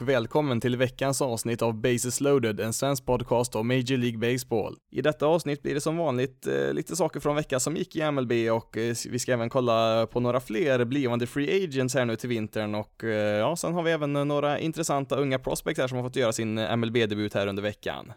[0.00, 4.76] Och välkommen till veckans avsnitt av Bases loaded, en svensk podcast om Major League Baseball.
[4.90, 8.10] I detta avsnitt blir det som vanligt eh, lite saker från veckan som gick i
[8.10, 12.16] MLB och eh, vi ska även kolla på några fler blivande free agents här nu
[12.16, 15.96] till vintern och eh, ja, sen har vi även några intressanta unga prospects här som
[15.96, 18.12] har fått göra sin eh, MLB-debut här under veckan.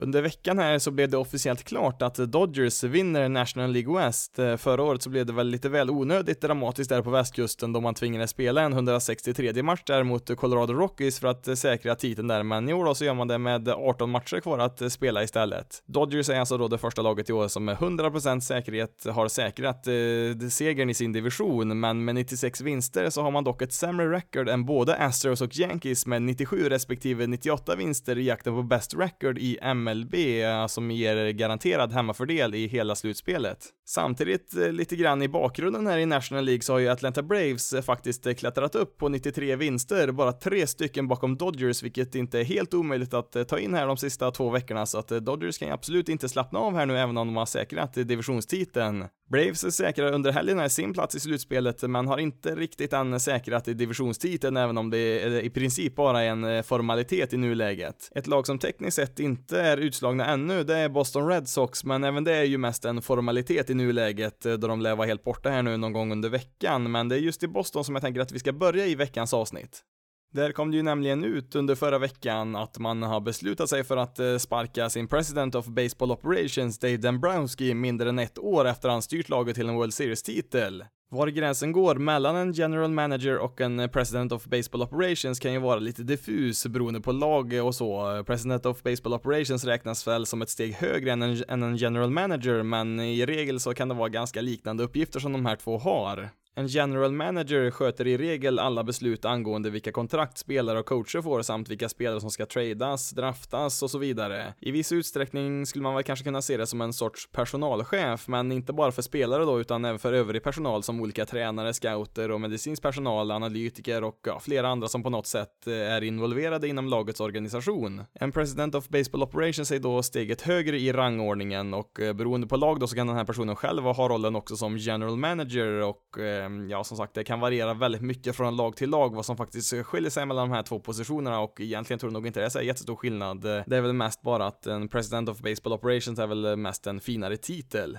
[0.00, 4.38] Under veckan här så blev det officiellt klart att Dodgers vinner National League West.
[4.38, 7.80] Eh, förra året så blev det väl lite väl onödigt dramatiskt där på västkusten då
[7.80, 12.28] man tvingades spela en 163 match där mot Colorado Rockies för att eh, säkra titeln
[12.28, 14.88] där, men i år då så gör man det med 18 matcher kvar att eh,
[14.88, 15.82] spela istället.
[15.86, 19.86] Dodgers är alltså då det första laget i år som med 100% säkerhet har säkrat
[19.86, 24.10] eh, segern i sin division, men med 96 vinster så har man dock ett sämre
[24.10, 28.94] record än både Astros och Yankees med 97 respektive 98 vinster i jakten på best
[28.94, 33.58] record i M MLB eh, som ger garanterad hemmafördel i hela slutspelet.
[33.86, 37.72] Samtidigt, eh, lite grann i bakgrunden här i National League så har ju Atlanta Braves
[37.72, 42.44] eh, faktiskt klättrat upp på 93 vinster, bara tre stycken bakom Dodgers, vilket inte är
[42.44, 45.74] helt omöjligt att ta in här de sista två veckorna, så att Dodgers kan ju
[45.74, 49.04] absolut inte slappna av här nu även om de har säkrat divisionstiteln.
[49.28, 54.56] Braves säkrar under helgen sin plats i slutspelet, men har inte riktigt än säkrat divisionstiteln,
[54.56, 58.10] även om det eh, i princip bara är en eh, formalitet i nuläget.
[58.14, 62.04] Ett lag som tekniskt sett inte är utslagna ännu, det är Boston Red Sox, men
[62.04, 65.24] även det är ju mest en formalitet i nuläget, eh, då de lär vara helt
[65.24, 68.02] borta här nu någon gång under veckan, men det är just i Boston som jag
[68.02, 69.84] tänker att vi ska börja i veckans avsnitt.
[70.32, 73.96] Där kom det ju nämligen ut under förra veckan att man har beslutat sig för
[73.96, 78.88] att eh, sparka sin President of Baseball Operations Dave Dombrowski mindre än ett år efter
[78.88, 80.84] han styrt laget till en World Series-titel.
[81.10, 85.58] Var gränsen går mellan en general manager och en president of baseball operations kan ju
[85.58, 88.24] vara lite diffus beroende på lag och så.
[88.26, 92.10] President of baseball operations räknas väl som ett steg högre än en, än en general
[92.10, 95.78] manager, men i regel så kan det vara ganska liknande uppgifter som de här två
[95.78, 96.30] har.
[96.58, 101.42] En general manager sköter i regel alla beslut angående vilka kontrakt spelare och coacher får
[101.42, 104.54] samt vilka spelare som ska tradas, draftas och så vidare.
[104.60, 108.52] I viss utsträckning skulle man väl kanske kunna se det som en sorts personalchef, men
[108.52, 112.40] inte bara för spelare då, utan även för övrig personal som olika tränare, scouter och
[112.40, 116.88] medicinsk personal, analytiker och ja, flera andra som på något sätt eh, är involverade inom
[116.88, 118.04] lagets organisation.
[118.12, 122.56] En president of baseball operations är då steget högre i rangordningen och eh, beroende på
[122.56, 126.18] lag då så kan den här personen själv ha rollen också som general manager och
[126.18, 129.26] eh, Ehm, ja, som sagt, det kan variera väldigt mycket från lag till lag vad
[129.26, 132.40] som faktiskt skiljer sig mellan de här två positionerna och egentligen tror jag nog inte
[132.40, 133.40] det är så jättestor skillnad.
[133.40, 137.00] Det är väl mest bara att en President of Baseball Operations är väl mest en
[137.00, 137.98] finare titel.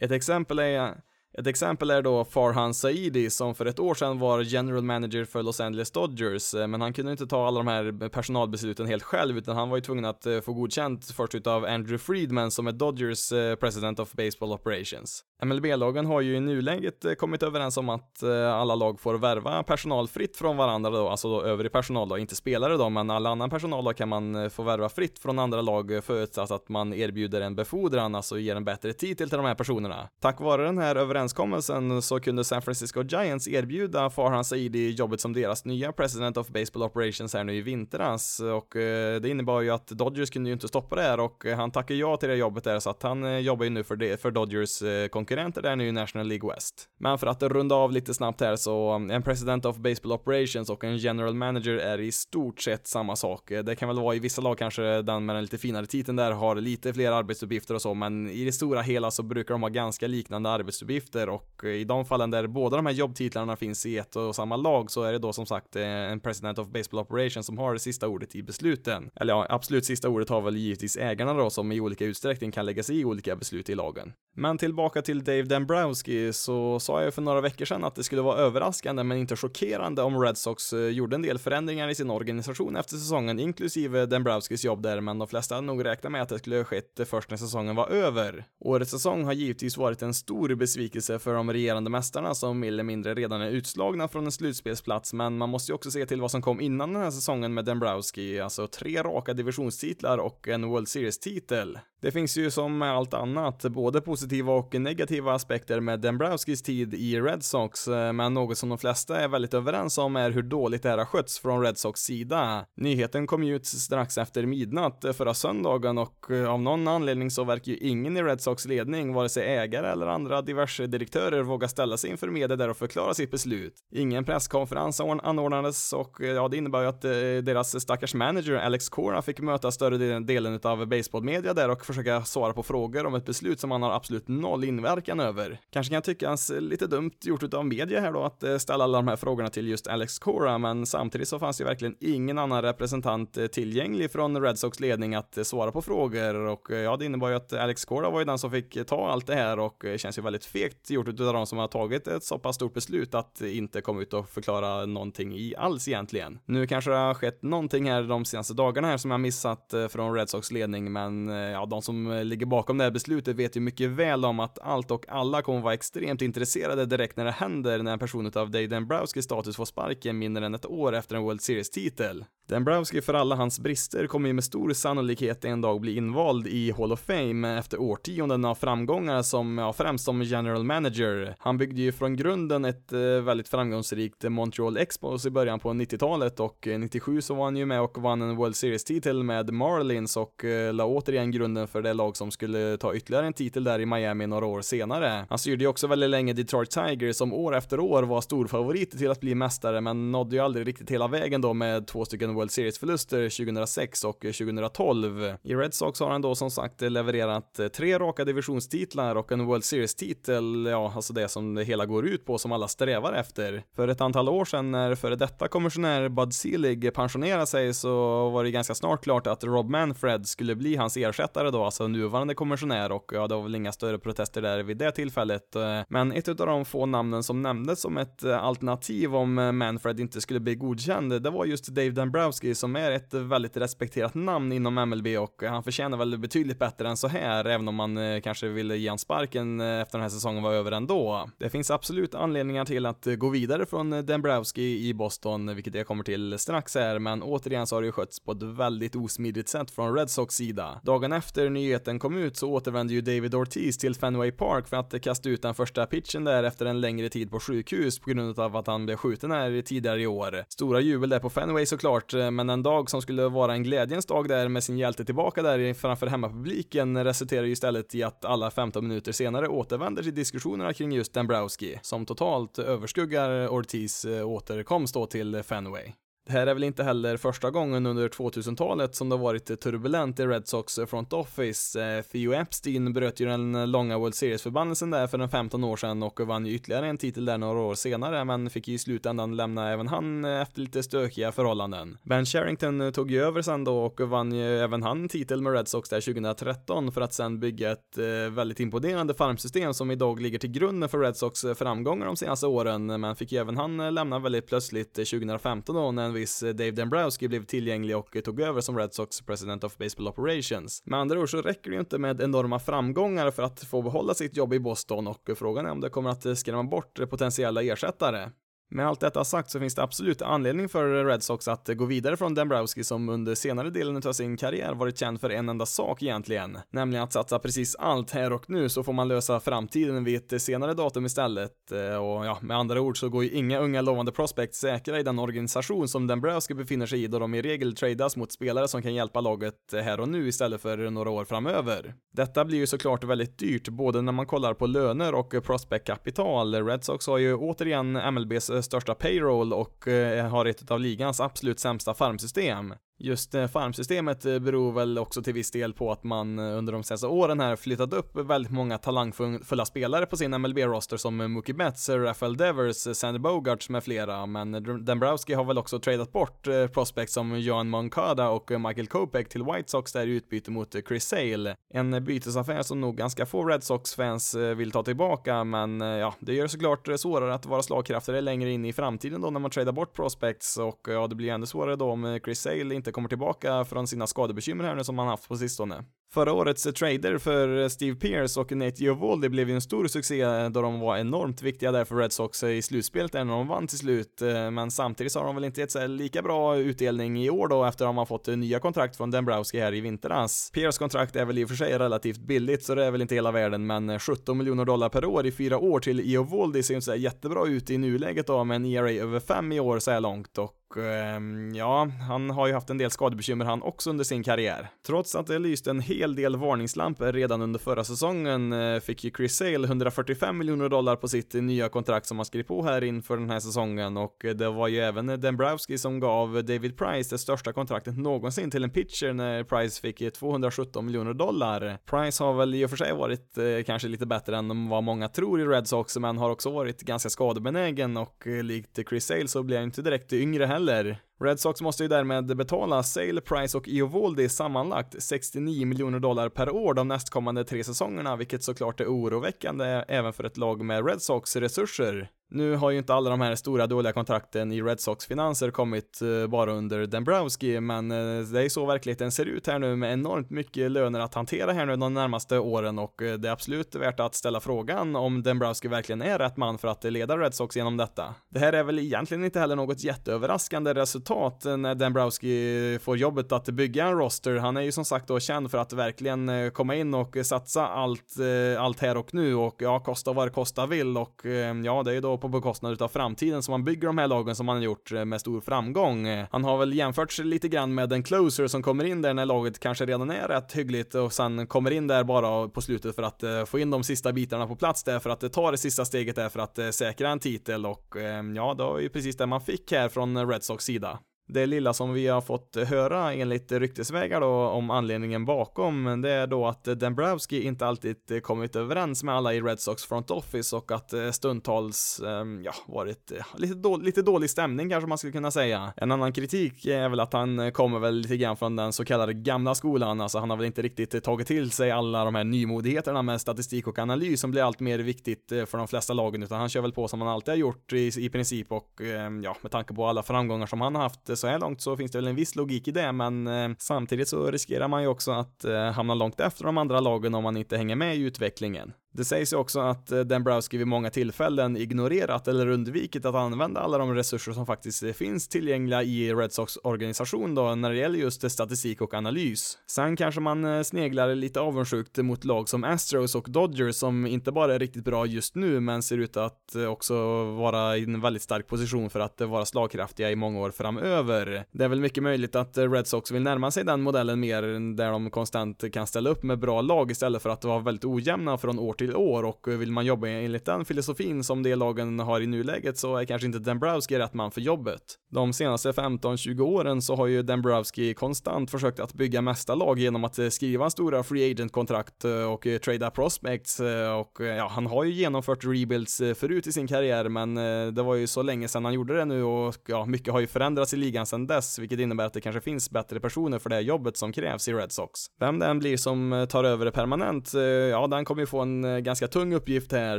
[0.00, 1.00] Ett exempel är
[1.38, 5.42] ett exempel är då Farhan Saidi som för ett år sedan var general manager för
[5.42, 9.38] Los Angeles Dodgers, eh, men han kunde inte ta alla de här personalbesluten helt själv,
[9.38, 12.72] utan han var ju tvungen att eh, få godkänt först utav Andrew Friedman som är
[12.72, 15.24] Dodgers eh, president of baseball operations.
[15.44, 20.36] MLB-lagen har ju i nuläget kommit överens om att alla lag får värva personal fritt
[20.36, 23.84] från varandra då, alltså då övrig personal då, inte spelare då, men all annan personal
[23.84, 28.14] då kan man få värva fritt från andra lag förutsatt att man erbjuder en befordran,
[28.14, 30.08] alltså ger en bättre titel till de här personerna.
[30.20, 35.20] Tack vare den här överenskommelsen överenskommelsen så kunde San Francisco Giants erbjuda Farhan Saidi jobbet
[35.20, 39.60] som deras nya President of Baseball Operations här nu i vintras och eh, det innebar
[39.60, 42.36] ju att Dodgers kunde ju inte stoppa det här och han tackade ja till det
[42.36, 45.62] jobbet där så att han eh, jobbar ju nu för, det, för Dodgers eh, konkurrenter
[45.62, 46.88] där nu i National League West.
[46.98, 50.84] Men för att runda av lite snabbt här så en President of Baseball Operations och
[50.84, 53.52] en General Manager är i stort sett samma sak.
[53.64, 56.32] Det kan väl vara i vissa lag kanske den med den lite finare titeln där
[56.32, 59.68] har lite fler arbetsuppgifter och så, men i det stora hela så brukar de ha
[59.68, 63.98] ganska liknande arbetsuppgifter tjänster och i de fallen där båda de här jobbtitlarna finns i
[63.98, 67.00] ett och samma lag så är det då som sagt eh, en president of baseball
[67.00, 69.10] operations som har det sista ordet i besluten.
[69.14, 72.66] Eller ja, absolut sista ordet har väl givetvis ägarna då som i olika utsträckning kan
[72.66, 74.12] lägga sig i olika beslut i lagen.
[74.38, 78.22] Men tillbaka till Dave Dombrowski så sa jag för några veckor sedan att det skulle
[78.22, 82.10] vara överraskande men inte chockerande om Red Sox eh, gjorde en del förändringar i sin
[82.10, 86.28] organisation efter säsongen inklusive Dombrowskis jobb där men de flesta hade nog räknat med att
[86.28, 88.44] det skulle ha skett först när säsongen var över.
[88.60, 92.68] Årets säsong har givetvis varit en stor besvikelse besvikelse för de regerande mästarna som mer
[92.68, 96.20] eller mindre redan är utslagna från en slutspelsplats, men man måste ju också se till
[96.20, 100.68] vad som kom innan den här säsongen med Dembrowski, alltså tre raka divisionstitlar och en
[100.68, 101.78] World Series-titel.
[102.02, 106.94] Det finns ju som med allt annat både positiva och negativa aspekter med Dembrowskis tid
[106.94, 110.82] i Red Sox, men något som de flesta är väldigt överens om är hur dåligt
[110.82, 112.66] det här har skötts från Red Sox sida.
[112.76, 117.78] Nyheten kom ut strax efter midnatt förra söndagen och av någon anledning så verkar ju
[117.78, 122.10] ingen i Red Sox ledning, vare sig ägare eller andra diverse direktörer, vågar ställa sig
[122.10, 123.74] inför media där och förklara sitt beslut.
[123.92, 127.10] Ingen presskonferens anordnades och eh, ja, det innebar ju att eh,
[127.42, 132.52] deras stackars manager Alex Cora fick möta större delen av baseballmedia där och försöka svara
[132.52, 135.60] på frågor om ett beslut som han har absolut noll inverkan över.
[135.70, 139.08] Kanske kan tyckas eh, lite dumt gjort utav media här då att ställa alla de
[139.08, 143.38] här frågorna till just Alex Cora, men samtidigt så fanns ju verkligen ingen annan representant
[143.52, 147.52] tillgänglig från Red Sox ledning att svara på frågor och ja, det innebar ju att
[147.52, 150.44] Alex Cora var ju den som fick ta allt det här och känns ju väldigt
[150.44, 154.02] fegt gjort utav de som har tagit ett så pass stort beslut att inte komma
[154.02, 156.38] ut och förklara någonting i alls egentligen.
[156.44, 159.88] Nu kanske det har skett någonting här de senaste dagarna här som jag missat eh,
[159.88, 163.56] från Red Sox ledning, men eh, ja, de som ligger bakom det här beslutet vet
[163.56, 167.30] ju mycket väl om att allt och alla kommer vara extremt intresserade direkt när det
[167.30, 171.16] händer när en person av Dave Dembrowskis status får sparken mindre än ett år efter
[171.16, 172.24] en World Series-titel.
[172.48, 176.72] Dembrowski för alla hans brister kommer ju med stor sannolikhet en dag bli invald i
[176.72, 181.34] Hall of Fame efter årtionden av framgångar som, ja, främst som general manager.
[181.38, 186.40] Han byggde ju från grunden ett eh, väldigt framgångsrikt Montreal Expos i början på 90-talet
[186.40, 190.16] och eh, 97 så var han ju med och vann en World Series-titel med Marlins
[190.16, 193.78] och eh, la återigen grunden för det lag som skulle ta ytterligare en titel där
[193.78, 195.26] i Miami några år senare.
[195.28, 199.10] Han styrde ju också väldigt länge Detroit Tigers som år efter år var storfavorit till
[199.10, 202.50] att bli mästare men nådde ju aldrig riktigt hela vägen då med två stycken World
[202.50, 205.34] Series-förluster 2006 och 2012.
[205.42, 209.64] I Red Sox har han då som sagt levererat tre raka divisionstitlar och en World
[209.64, 213.64] Series-titel, ja, alltså det som det hela går ut på, som alla strävar efter.
[213.76, 217.90] För ett antal år sedan när före detta kommissionär Bud Selig pensionerade sig så
[218.30, 222.34] var det ganska snart klart att Rob Manfred skulle bli hans ersättare då, alltså nuvarande
[222.34, 225.56] kommissionär och ja, det var väl inga större protester där vid det tillfället.
[225.88, 230.40] Men ett av de få namnen som nämndes som ett alternativ om Manfred inte skulle
[230.40, 234.74] bli godkänd, det var just Dave Dombrowski Dombrowski som är ett väldigt respekterat namn inom
[234.74, 238.48] MLB och han förtjänar väl betydligt bättre än så här, även om man eh, kanske
[238.48, 241.30] ville ge han sparken eh, efter den här säsongen var över ändå.
[241.38, 245.86] Det finns absolut anledningar till att eh, gå vidare från Dembrowski i Boston, vilket jag
[245.86, 249.48] kommer till strax här, men återigen så har det ju skötts på ett väldigt osmidigt
[249.48, 250.80] sätt från Red Sox sida.
[250.82, 255.02] Dagen efter nyheten kom ut så återvände ju David Ortiz till Fenway Park för att
[255.02, 258.56] kasta ut den första pitchen där efter en längre tid på sjukhus på grund av
[258.56, 260.44] att han blev skjuten här tidigare i år.
[260.48, 264.06] Stora jubel där på Fenway såklart, Eh, men en dag som skulle vara en glädjens
[264.06, 268.50] dag där med sin hjälte tillbaka där framför hemmapubliken resulterar ju istället i att alla
[268.50, 274.94] 15 minuter senare återvänder till diskussionerna kring just Dembrowski, som totalt överskuggar Ortiz eh, återkomst
[274.94, 275.92] då till Fenway.
[276.26, 280.20] Det här är väl inte heller första gången under 2000-talet som det har varit turbulent
[280.20, 281.82] i Red Sox front office.
[281.82, 286.02] Eh, Theo Epstein bröt ju den långa World Series-förbannelsen där för en 15 år sedan
[286.02, 289.36] och vann ju ytterligare en titel där några år senare, men fick ju i slutändan
[289.36, 291.98] lämna även han eh, efter lite stökiga förhållanden.
[292.02, 295.68] Ben Sherrington tog ju över sen då och vann ju även han titel med Red
[295.68, 300.38] Sox där 2013 för att sen bygga ett eh, väldigt imponerande farmsystem som idag ligger
[300.38, 304.18] till grunden för Red Sox framgångar de senaste åren, men fick ju även han lämna
[304.18, 308.40] väldigt plötsligt 2015 då när en viss eh, Dave Dombrowski blev tillgänglig och eh, tog
[308.40, 310.82] över som Red Sox President of Baseball Operations.
[310.84, 314.14] Med andra ord så räcker det ju inte med enorma framgångar för att få behålla
[314.14, 317.62] sitt jobb i Boston och eh, frågan är om det kommer att skrämma bort potentiella
[317.62, 318.30] ersättare.
[318.68, 322.16] Med allt detta sagt så finns det absolut anledning för Red Sox att gå vidare
[322.16, 326.02] från Dembrowski som under senare delen av sin karriär varit känd för en enda sak
[326.02, 330.32] egentligen, nämligen att satsa precis allt här och nu så får man lösa framtiden vid
[330.32, 331.72] ett senare datum istället.
[331.72, 335.02] Eh, och ja, med andra ord så går ju inga unga lovande prospects säkra i
[335.02, 338.82] den organisation som Dembrowski befinner sig i då de i regel tradas mot spelare som
[338.82, 341.94] kan hjälpa laget här och nu istället för några år framöver.
[342.12, 346.54] Detta blir ju såklart väldigt dyrt, både när man kollar på löner och prospect-kapital.
[346.54, 351.60] Red Sox har ju återigen MLBs största payroll och eh, har ett av ligans absolut
[351.60, 352.74] sämsta farmsystem.
[352.98, 356.72] Just eh, farmsystemet eh, beror väl också till viss del på att man eh, under
[356.72, 361.54] de senaste åren här flyttat upp väldigt många talangfulla spelare på sin MLB-roster som Mookie
[361.54, 364.52] Betts, Rafael Devers, Sandy Bogarts med flera, men
[364.84, 369.70] Dembrowski har väl också tradat bort prospects som Johan Moncada och Michael Kopech till White
[369.70, 371.56] Sox där i utbyte mot Chris Sale.
[371.74, 376.46] En bytesaffär som nog ganska få Red Sox-fans vill ta tillbaka, men ja, det gör
[376.46, 380.56] såklart svårare att vara slagkraftigare längre in i framtiden då när man tradar bort prospects
[380.56, 384.06] och ja, det blir ännu svårare då om Chris Sale inte kommer tillbaka från sina
[384.06, 385.84] skadebekymmer här nu som han haft på sistone.
[386.12, 390.62] Förra årets trader för Steve Pierce och Nate Giovaldi blev ju en stor succé då
[390.62, 394.22] de var enormt viktiga där för Red Sox i slutspelet när de vann till slut,
[394.22, 397.48] eh, men samtidigt så har de väl inte gett sig lika bra utdelning i år
[397.48, 400.50] då efter att de har fått eh, nya kontrakt från Dembrowski här i vintras.
[400.54, 403.14] Pierce kontrakt är väl i och för sig relativt billigt så det är väl inte
[403.14, 406.74] hela världen, men eh, 17 miljoner dollar per år i fyra år till Giovaldi ser
[406.74, 409.78] ju inte så jättebra ut i nuläget då med en ERA över 5 i år
[409.78, 413.90] så här långt och Ehm, ja, han har ju haft en del skadebekymmer han också
[413.90, 414.68] under sin karriär.
[414.86, 419.10] Trots att det lyste en hel del varningslampor redan under förra säsongen eh, fick ju
[419.10, 423.16] Chris Sale 145 miljoner dollar på sitt nya kontrakt som han skrev på här inför
[423.16, 427.52] den här säsongen och det var ju även Dembrowski som gav David Price det största
[427.52, 431.78] kontraktet någonsin till en pitcher när Price fick 217 miljoner dollar.
[431.90, 435.08] Price har väl i och för sig varit eh, kanske lite bättre än vad många
[435.08, 439.28] tror i Red Sox men har också varit ganska skadebenägen och eh, likt Chris Sale
[439.28, 441.05] så blir han inte direkt yngre heller heller.
[441.20, 446.50] Red Sox måste ju därmed betala Sale, Price och Iovoldi sammanlagt 69 miljoner dollar per
[446.50, 451.02] år de nästkommande tre säsongerna, vilket såklart är oroväckande även för ett lag med Red
[451.02, 452.10] Sox resurser.
[452.30, 456.02] Nu har ju inte alla de här stora dåliga kontrakten i Red Sox finanser kommit
[456.02, 459.92] eh, bara under Dembrowski, men eh, det är så verkligheten ser ut här nu med
[459.92, 463.74] enormt mycket löner att hantera här nu de närmaste åren och eh, det är absolut
[463.74, 467.56] värt att ställa frågan om Dembrowski verkligen är rätt man för att leda Red Sox
[467.56, 468.14] genom detta.
[468.28, 473.32] Det här är väl egentligen inte heller något jätteöverraskande resultat Eh, när Dembrowski får jobbet
[473.32, 474.36] att bygga en roster.
[474.36, 477.66] Han är ju som sagt då känd för att verkligen eh, komma in och satsa
[477.66, 481.22] allt, eh, allt här och nu och ja, kosta vad det kosta vill och
[481.64, 484.36] ja, det är ju då på bekostnad av framtiden som man bygger de här lagen
[484.36, 486.06] som man har gjort med stor framgång.
[486.30, 489.26] Han har väl jämfört sig lite grann med en closer som kommer in där när
[489.26, 493.02] laget kanske redan är rätt hyggligt och sen kommer in där bara på slutet för
[493.02, 496.16] att få in de sista bitarna på plats där för att ta det sista steget
[496.16, 497.94] där för att säkra en titel och
[498.36, 500.95] ja, det var ju precis det man fick här från Red Sox sida.
[501.28, 506.26] Det lilla som vi har fått höra enligt ryktesvägar då om anledningen bakom, det är
[506.26, 510.72] då att Dembrowski inte alltid kommit överens med alla i Red Sox front office och
[510.72, 515.12] att eh, stundtals, ehm, ja, varit eh, lite, då, lite dålig stämning kanske man skulle
[515.12, 515.72] kunna säga.
[515.76, 519.14] En annan kritik är väl att han kommer väl lite grann från den så kallade
[519.14, 523.02] gamla skolan, alltså han har väl inte riktigt tagit till sig alla de här nymodigheterna
[523.02, 526.40] med statistik och analys som blir allt mer viktigt eh, för de flesta lagen, utan
[526.40, 529.36] han kör väl på som han alltid har gjort i, i princip och ehm, ja,
[529.42, 531.98] med tanke på alla framgångar som han har haft så här långt så finns det
[531.98, 535.44] väl en viss logik i det, men eh, samtidigt så riskerar man ju också att
[535.44, 538.72] eh, hamna långt efter de andra lagen om man inte hänger med i utvecklingen.
[538.96, 543.60] Det sägs ju också att eh, Dembrowski vid många tillfällen ignorerat eller undvikit att använda
[543.60, 547.76] alla de resurser som faktiskt eh, finns tillgängliga i Red Sox organisation då när det
[547.76, 549.58] gäller just eh, statistik och analys.
[549.66, 554.54] Sen kanske man sneglar lite avundsjukt mot lag som Astros och Dodgers som inte bara
[554.54, 558.46] är riktigt bra just nu men ser ut att också vara i en väldigt stark
[558.46, 561.44] position för att vara slagkraftiga i många år framöver.
[561.52, 564.42] Det är väl mycket möjligt att Red Sox vill närma sig den modellen mer
[564.76, 568.38] där de konstant kan ställa upp med bra lag istället för att vara väldigt ojämna
[568.38, 571.98] från år till till år och vill man jobba enligt den filosofin som de lagen
[571.98, 574.82] har i nuläget så är kanske inte Dembrowski rätt man för jobbet.
[575.10, 580.04] De senaste 15-20 åren så har ju Dembrowski konstant försökt att bygga mesta lag genom
[580.04, 583.60] att eh, skriva stora free agent-kontrakt eh, och eh, trada prospects
[584.00, 587.34] och ja, han har ju genomfört rebuilds förut i sin karriär men
[587.74, 590.26] det var ju så länge sedan han gjorde det nu och ja, mycket har ju
[590.26, 593.56] förändrats i ligan sedan dess, vilket innebär att det kanske finns bättre personer för det
[593.56, 595.00] här jobbet som krävs i Red Sox.
[595.20, 597.32] Vem det än blir som tar över det permanent,
[597.70, 599.98] ja, den kommer ju få en Eh, ganska tung uppgift här.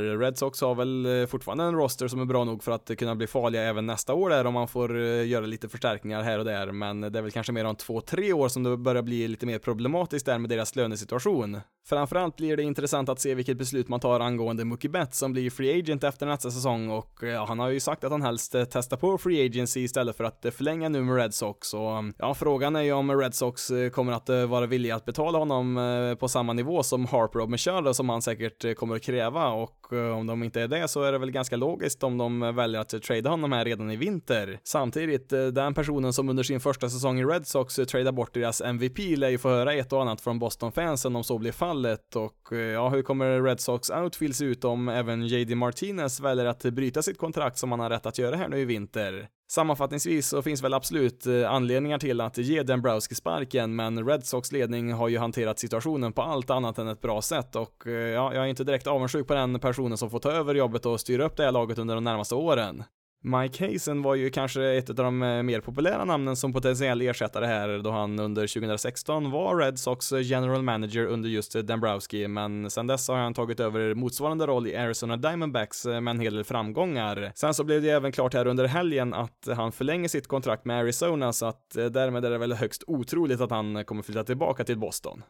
[0.00, 3.14] Red Sox har väl eh, fortfarande en roster som är bra nog för att kunna
[3.14, 6.44] bli farliga även nästa år där om man får eh, göra lite förstärkningar här och
[6.44, 9.28] där, men det är väl kanske mer om två, tre år som det börjar bli
[9.28, 11.60] lite mer problematiskt där med deras lönesituation.
[11.88, 15.50] Framförallt blir det intressant att se vilket beslut man tar angående Mookie Betts som blir
[15.50, 16.90] free agent efter nästa säsong.
[16.90, 19.80] Och eh, ja, han har ju sagt att han helst eh, testar på free agency
[19.80, 21.74] istället för att eh, förlänga nu med Red Sox.
[21.74, 26.16] Och ja, frågan är ju om Red Sox kommer att vara villiga att betala honom
[26.20, 29.48] på samma nivå som Harper och Michelle som han säkert kommer att kräva.
[29.48, 32.54] Och Eh, om de inte är det så är det väl ganska logiskt om de
[32.54, 34.60] väljer att trada honom här redan i vinter.
[34.64, 38.34] Samtidigt, eh, den personen som under sin första säsong i Red Sox eh, tradar bort
[38.34, 42.16] deras MVP lär ju få höra ett och annat från Boston-fansen om så blir fallet
[42.16, 46.62] och ja, hur kommer Red Sox outfield se ut om även JD Martinez väljer att
[46.62, 49.28] bryta sitt kontrakt som han har rätt att göra här nu i vinter?
[49.50, 54.52] Sammanfattningsvis så finns väl absolut eh, anledningar till att ge Dembrowski sparken, men Red Sox
[54.52, 58.34] ledning har ju hanterat situationen på allt annat än ett bra sätt och eh, ja,
[58.34, 61.24] jag är inte direkt avundsjuk på den personen som får ta över jobbet och styra
[61.24, 62.84] upp det här laget under de närmaste åren.
[63.22, 67.46] Mike Hazen var ju kanske ett av de eh, mer populära namnen som potentiell ersättare
[67.46, 72.86] här då han under 2016 var Red Sox general manager under just Dembrowski, men sen
[72.86, 76.44] dess har han tagit över motsvarande roll i Arizona Diamondbacks eh, med en hel del
[76.44, 77.32] framgångar.
[77.34, 80.78] Sen så blev det även klart här under helgen att han förlänger sitt kontrakt med
[80.78, 84.64] Arizona så att eh, därmed är det väl högst otroligt att han kommer flytta tillbaka
[84.64, 85.22] till Boston.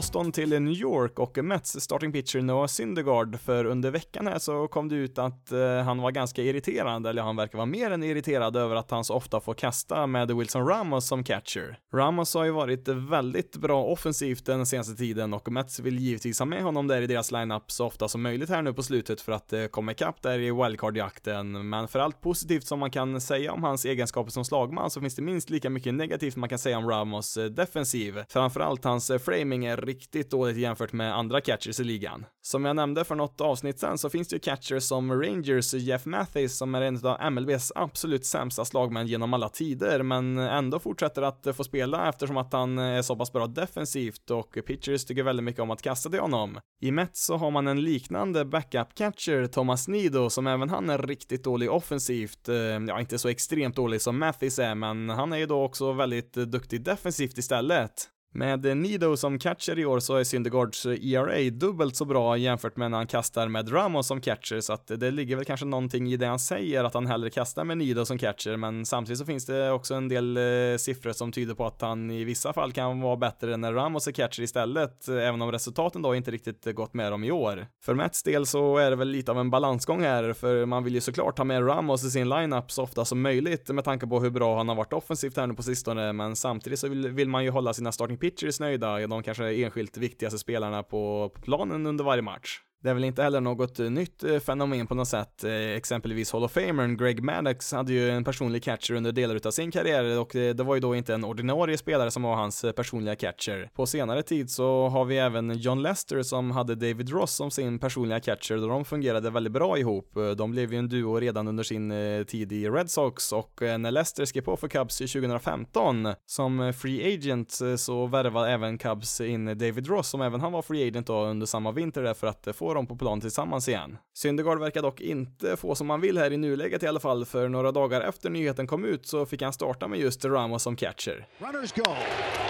[0.00, 4.68] Boston till New York och Mets starting pitcher Noah Syndergaard, för under veckan här så
[4.68, 8.02] kom det ut att eh, han var ganska irriterad, eller han verkar vara mer än
[8.02, 11.78] irriterad över att han så ofta får kasta med Wilson Ramos som catcher.
[11.94, 16.46] Ramos har ju varit väldigt bra offensivt den senaste tiden och Mets vill givetvis ha
[16.46, 19.32] med honom där i deras lineup så ofta som möjligt här nu på slutet för
[19.32, 23.52] att eh, komma ikapp där i wildcard-jakten, men för allt positivt som man kan säga
[23.52, 26.78] om hans egenskaper som slagman så finns det minst lika mycket negativt man kan säga
[26.78, 28.22] om Ramos eh, defensiv.
[28.28, 32.26] Framförallt hans framing är riktigt dåligt jämfört med andra catchers i ligan.
[32.42, 36.06] Som jag nämnde för något avsnitt sen så finns det ju catchers som Rangers Jeff
[36.06, 41.22] Mathis som är en av MLBs absolut sämsta slagmän genom alla tider, men ändå fortsätter
[41.22, 45.44] att få spela eftersom att han är så pass bra defensivt och pitchers tycker väldigt
[45.44, 46.60] mycket om att kasta till honom.
[46.80, 50.98] I Mets så har man en liknande backup catcher, Thomas Nido, som även han är
[50.98, 52.48] riktigt dålig offensivt.
[52.48, 55.92] Eh, ja, inte så extremt dålig som Mathis är, men han är ju då också
[55.92, 58.08] väldigt duktig defensivt istället.
[58.32, 62.90] Med Nido som catcher i år så är Syndergaards ERA dubbelt så bra jämfört med
[62.90, 66.16] när han kastar med Ramos som catcher, så att det ligger väl kanske någonting i
[66.16, 69.46] det han säger, att han hellre kastar med Nido som catcher, men samtidigt så finns
[69.46, 73.00] det också en del eh, siffror som tyder på att han i vissa fall kan
[73.00, 76.94] vara bättre när Ramos är catcher istället, eh, även om resultaten då inte riktigt gått
[76.94, 77.66] med dem i år.
[77.84, 80.94] För Mets del så är det väl lite av en balansgång här, för man vill
[80.94, 84.20] ju såklart ha med Ramos i sin lineup så ofta som möjligt med tanke på
[84.20, 87.28] hur bra han har varit offensivt här nu på sistone, men samtidigt så vill, vill
[87.28, 92.04] man ju hålla sina starting pitchers nöjda, de kanske enskilt viktigaste spelarna på planen under
[92.04, 92.60] varje match.
[92.82, 95.44] Det är väl inte heller något eh, nytt eh, fenomen på något sätt.
[95.44, 99.50] Eh, exempelvis Hall of Famern Greg Maddox hade ju en personlig catcher under delar av
[99.50, 103.16] sin karriär och det, var ju då inte en ordinarie spelare som var hans personliga
[103.16, 103.70] catcher.
[103.74, 107.78] På senare tid så har vi även John Lester som hade David Ross som sin
[107.78, 110.14] personliga catcher och de fungerade väldigt bra ihop.
[110.36, 111.92] De blev ju en duo redan under sin
[112.26, 117.58] tid i Red Sox och när Lester skrev på för Cubs 2015 som free agent
[117.76, 121.46] så värvade även Cubs in David Ross som även han var free agent då under
[121.46, 123.98] samma vinter där för att få dem på plan tillsammans igen.
[124.14, 127.48] Syndergaard verkar dock inte få som han vill här i nuläget i alla fall, för
[127.48, 131.26] några dagar efter nyheten kom ut så fick han starta med just Ramos som catcher.
[131.38, 131.90] Runners go.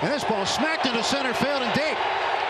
[0.02, 1.98] And this ball smacked into center field and deep.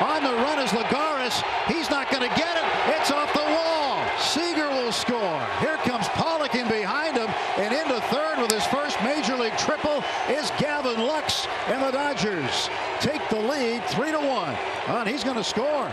[0.00, 1.42] On the run is Lagares.
[1.66, 2.66] He's not going to get it.
[2.94, 3.98] It's off the wall.
[4.18, 5.40] Seager will score.
[5.60, 7.28] Here comes Pollock in behind him
[7.58, 12.70] and into third with his first major league triple is Gavin Lux and the Dodgers
[13.00, 14.56] take the lead 3 to 1.
[14.88, 15.90] And he's going to score.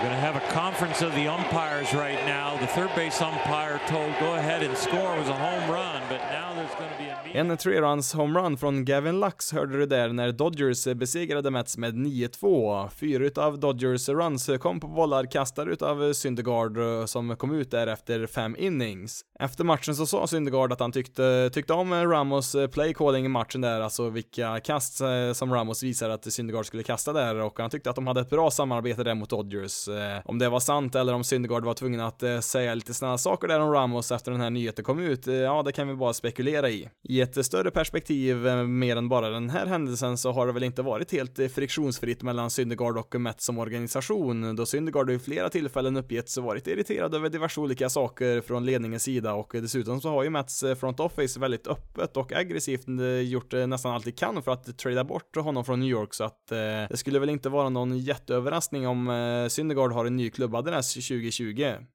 [0.00, 2.56] We're going to have a conference of the umpires right now.
[2.56, 6.54] The third base umpire told go ahead and score was a home run, but now
[6.54, 10.32] there's going to be a En tre-runs homerun från Gavin Lux hörde du där när
[10.32, 12.88] Dodgers besegrade Mets med 9-2.
[12.88, 17.86] Fyra utav Dodgers runs kom på bollar kastade utav Syndergaard eh, som kom ut där
[17.86, 19.24] efter fem innings.
[19.40, 23.28] Efter matchen så sa Syndergaard att han tyckte, tyckte om Ramos eh, play calling i
[23.28, 27.58] matchen där, alltså vilka kast eh, som Ramos visade att Syndergaard skulle kasta där och
[27.58, 29.88] han tyckte att de hade ett bra samarbete där mot Dodgers.
[29.98, 33.18] Eh, om det var sant eller om Syndergaard var tvungen att eh, säga lite snälla
[33.18, 35.94] saker där om Ramos efter den här nyheten kom ut, eh, ja det kan vi
[35.94, 36.88] bara spekulera i.
[37.02, 40.62] I ett större perspektiv, eh, mer än bara den här händelsen, så har det väl
[40.62, 45.48] inte varit helt eh, friktionsfritt mellan Syndergaard och Mets som organisation, då Syndergaard vid flera
[45.48, 50.22] tillfällen uppgetts varit irriterad över diverse olika saker från ledningens sida och dessutom så har
[50.24, 54.42] ju Mets eh, front office väldigt öppet och aggressivt eh, gjort nästan allt de kan
[54.42, 56.46] för att trada bort honom från New York så att
[56.88, 61.86] det skulle väl inte vara någon jätteöverraskning om Syndergaard har en ny klubbadress 2020.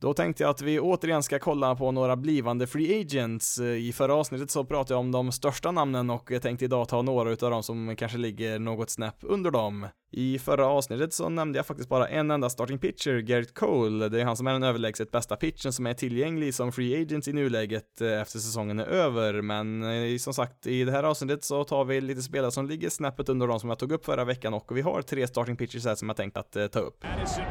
[0.00, 3.58] Då tänkte jag att vi återigen ska kolla på några blivande free agents.
[3.58, 6.88] Eh, I förra avsnittet så pratade jag om de största namnen och jag tänkte idag
[6.88, 9.86] ta några utav dem som kanske ligger något snäpp under dem.
[10.12, 14.08] I förra avsnittet så nämnde jag faktiskt bara en enda starting pitcher, Garrett Cole.
[14.08, 17.28] Det är han som är den överlägset bästa pitchen som är tillgänglig som free agent
[17.28, 19.42] i nuläget eh, efter säsongen är över.
[19.42, 22.90] Men eh, som sagt, i det här avsnittet så tar vi lite spelare som ligger
[22.90, 25.84] snäppet under de som jag tog upp förra veckan och vi har tre starting pitchers
[25.84, 27.04] här som jag tänkt att ta upp.
[27.04, 27.44] Addison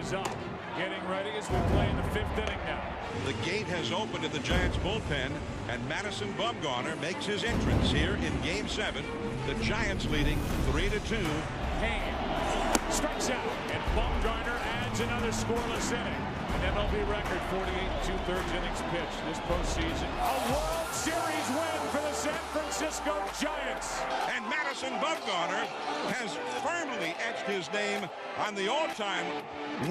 [0.00, 0.47] is up.
[1.08, 2.84] Ready as we play in the fifth inning now.
[3.24, 5.32] The gate has opened in the Giants bullpen,
[5.68, 9.02] and Madison Bumgarner makes his entrance here in Game 7.
[9.46, 10.38] The Giants leading
[10.70, 11.16] 3 to 2.
[11.80, 16.22] Hand strikes out, and Bumgarner adds another scoreless inning.
[16.48, 17.72] An MLB record 48
[18.04, 20.08] two-thirds innings pitched this postseason.
[20.12, 23.88] A World Series win for the San Francisco Giants.
[24.34, 25.64] And Madison Bumgarner
[26.16, 26.30] has
[26.66, 28.08] firmly etched his name
[28.46, 29.26] on the all-time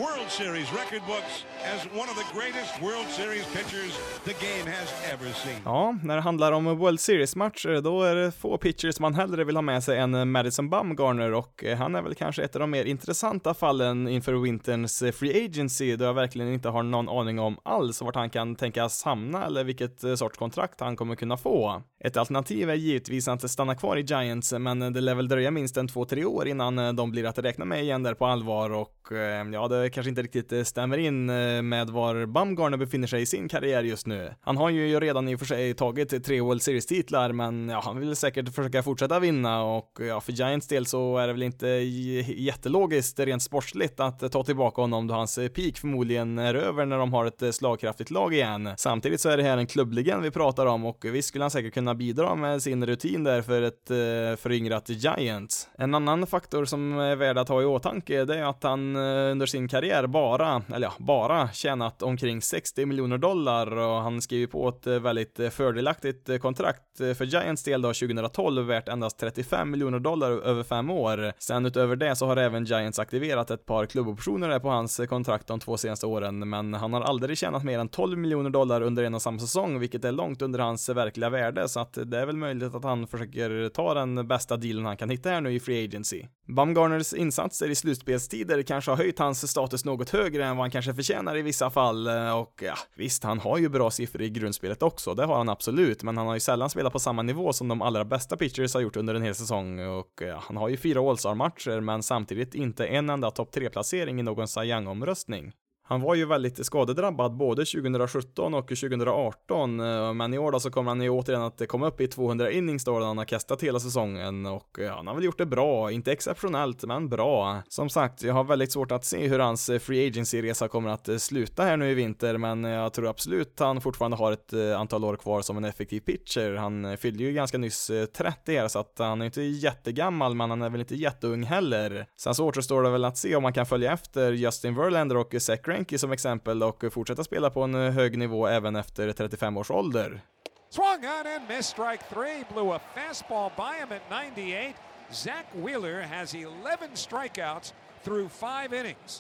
[0.02, 3.94] World Series record books as one of the greatest World Series pitchers
[4.26, 5.62] the game has ever seen.
[5.66, 9.56] Ja, när det handlar om World Series-matcher, då är det få pitchers man hellre vill
[9.56, 12.72] ha med sig än Madison Bumgarner och eh, han är väl kanske ett av de
[12.72, 17.40] mer intressanta fallen inför vinterns eh, Free Agency, då jag verkligen inte har någon aning
[17.40, 21.38] om alls vart han kan tänkas hamna eller vilket eh, sorts kontrakt han kommer kunna
[21.38, 21.82] få.
[22.00, 25.78] Ett alternativ är givetvis att stanna kvar i Giants, men det lär väl dröja minst
[25.78, 28.70] en två, tre år innan eh, de blir att räkna med igen där på allvar
[28.70, 31.26] och eh, ja, det kanske inte riktigt eh, stämmer in
[31.70, 34.34] med var Bumgarner befinner sig i sin karriär just nu.
[34.42, 38.00] Han har ju redan i och för sig tagit tre World Series-titlar, men ja, han
[38.00, 41.68] vill säkert försöka fortsätta vinna och ja, för Giants del så är det väl inte
[41.68, 47.14] jättelogiskt rent sportsligt att ta tillbaka honom då hans peak förmodligen är över när de
[47.14, 48.70] har ett slagkraftigt lag igen.
[48.78, 51.74] Samtidigt så är det här en klubblegend vi pratar om och visst skulle han säkert
[51.74, 55.70] kunna bidra med sin rutin där för ett eh, föryngrat Giants.
[55.78, 59.32] En annan faktor som är värd att ha i åtanke det är att han eh,
[59.32, 64.48] under sin karriär bara, eller ja, bara tjänat omkring 60 miljoner dollar och han skriver
[64.48, 69.20] på ett eh, väldigt eh, fördelaktigt eh, kontrakt för Giants del då 2012 värt endast
[69.20, 71.34] 35 miljoner dollar över fem år.
[71.40, 75.48] Sen utöver det så har även Giants aktiverat ett par klubboptioner på hans eh, kontrakt
[75.48, 79.04] de två senaste åren, men han har aldrig tjänat mer än 12 miljoner dollar under
[79.04, 82.26] en och samma säsong, vilket är långt under hans verkliga värde, så att det är
[82.26, 85.60] väl möjligt att han försöker ta den bästa dealen han kan hitta här nu i
[85.60, 86.24] Free Agency.
[86.48, 90.94] Bumgarners insatser i slutspelstider kanske har höjt hans status något högre än vad han kanske
[90.94, 94.84] förtjänar i vissa fall, eh, och ja, visst, han har ju bra siffror i grundspelet
[94.84, 97.68] också, det har han absolut, men han har ju sällan spelat på samma nivå som
[97.68, 100.78] de allra bästa pitchers har gjort under en hel säsong, och ja, han har ju
[100.78, 105.52] fyra All-Star-matcher, men samtidigt inte en enda topp 3-placering i någon Cy Young-omröstning.
[105.90, 110.72] Han var ju väldigt skadedrabbad både 2017 och 2018, eh, men i år då så
[110.72, 113.80] kommer han ju återigen att komma upp i 200 innings då han har kastat hela
[113.80, 117.62] säsongen och ja, han har väl gjort det bra, inte exceptionellt, men bra.
[117.68, 121.10] Som sagt, jag har väldigt svårt att se hur hans eh, free agency-resa kommer att
[121.10, 125.04] eh, sluta här nu i vinter, men jag tror absolut han fortfarande har ett antal
[125.04, 126.56] år kvar som en effektiv pitcher.
[126.56, 130.62] Han fyllde ju ganska nyss 30 här, så att han är inte jättegammal, men han
[130.62, 132.06] är väl inte jätteung heller.
[132.20, 135.36] Sen så återstår det väl att se om man kan följa efter Justin Verlander och
[135.40, 139.58] Zach Frankie som exempel och fortsätta spela på en eh, hög nivå även efter 35
[139.58, 140.22] års ålder.
[140.70, 144.74] Swung on and missed strike three, blew a fastball by him at 98.
[145.12, 146.50] Zach Wheeler has 11
[146.94, 147.74] strikeouts.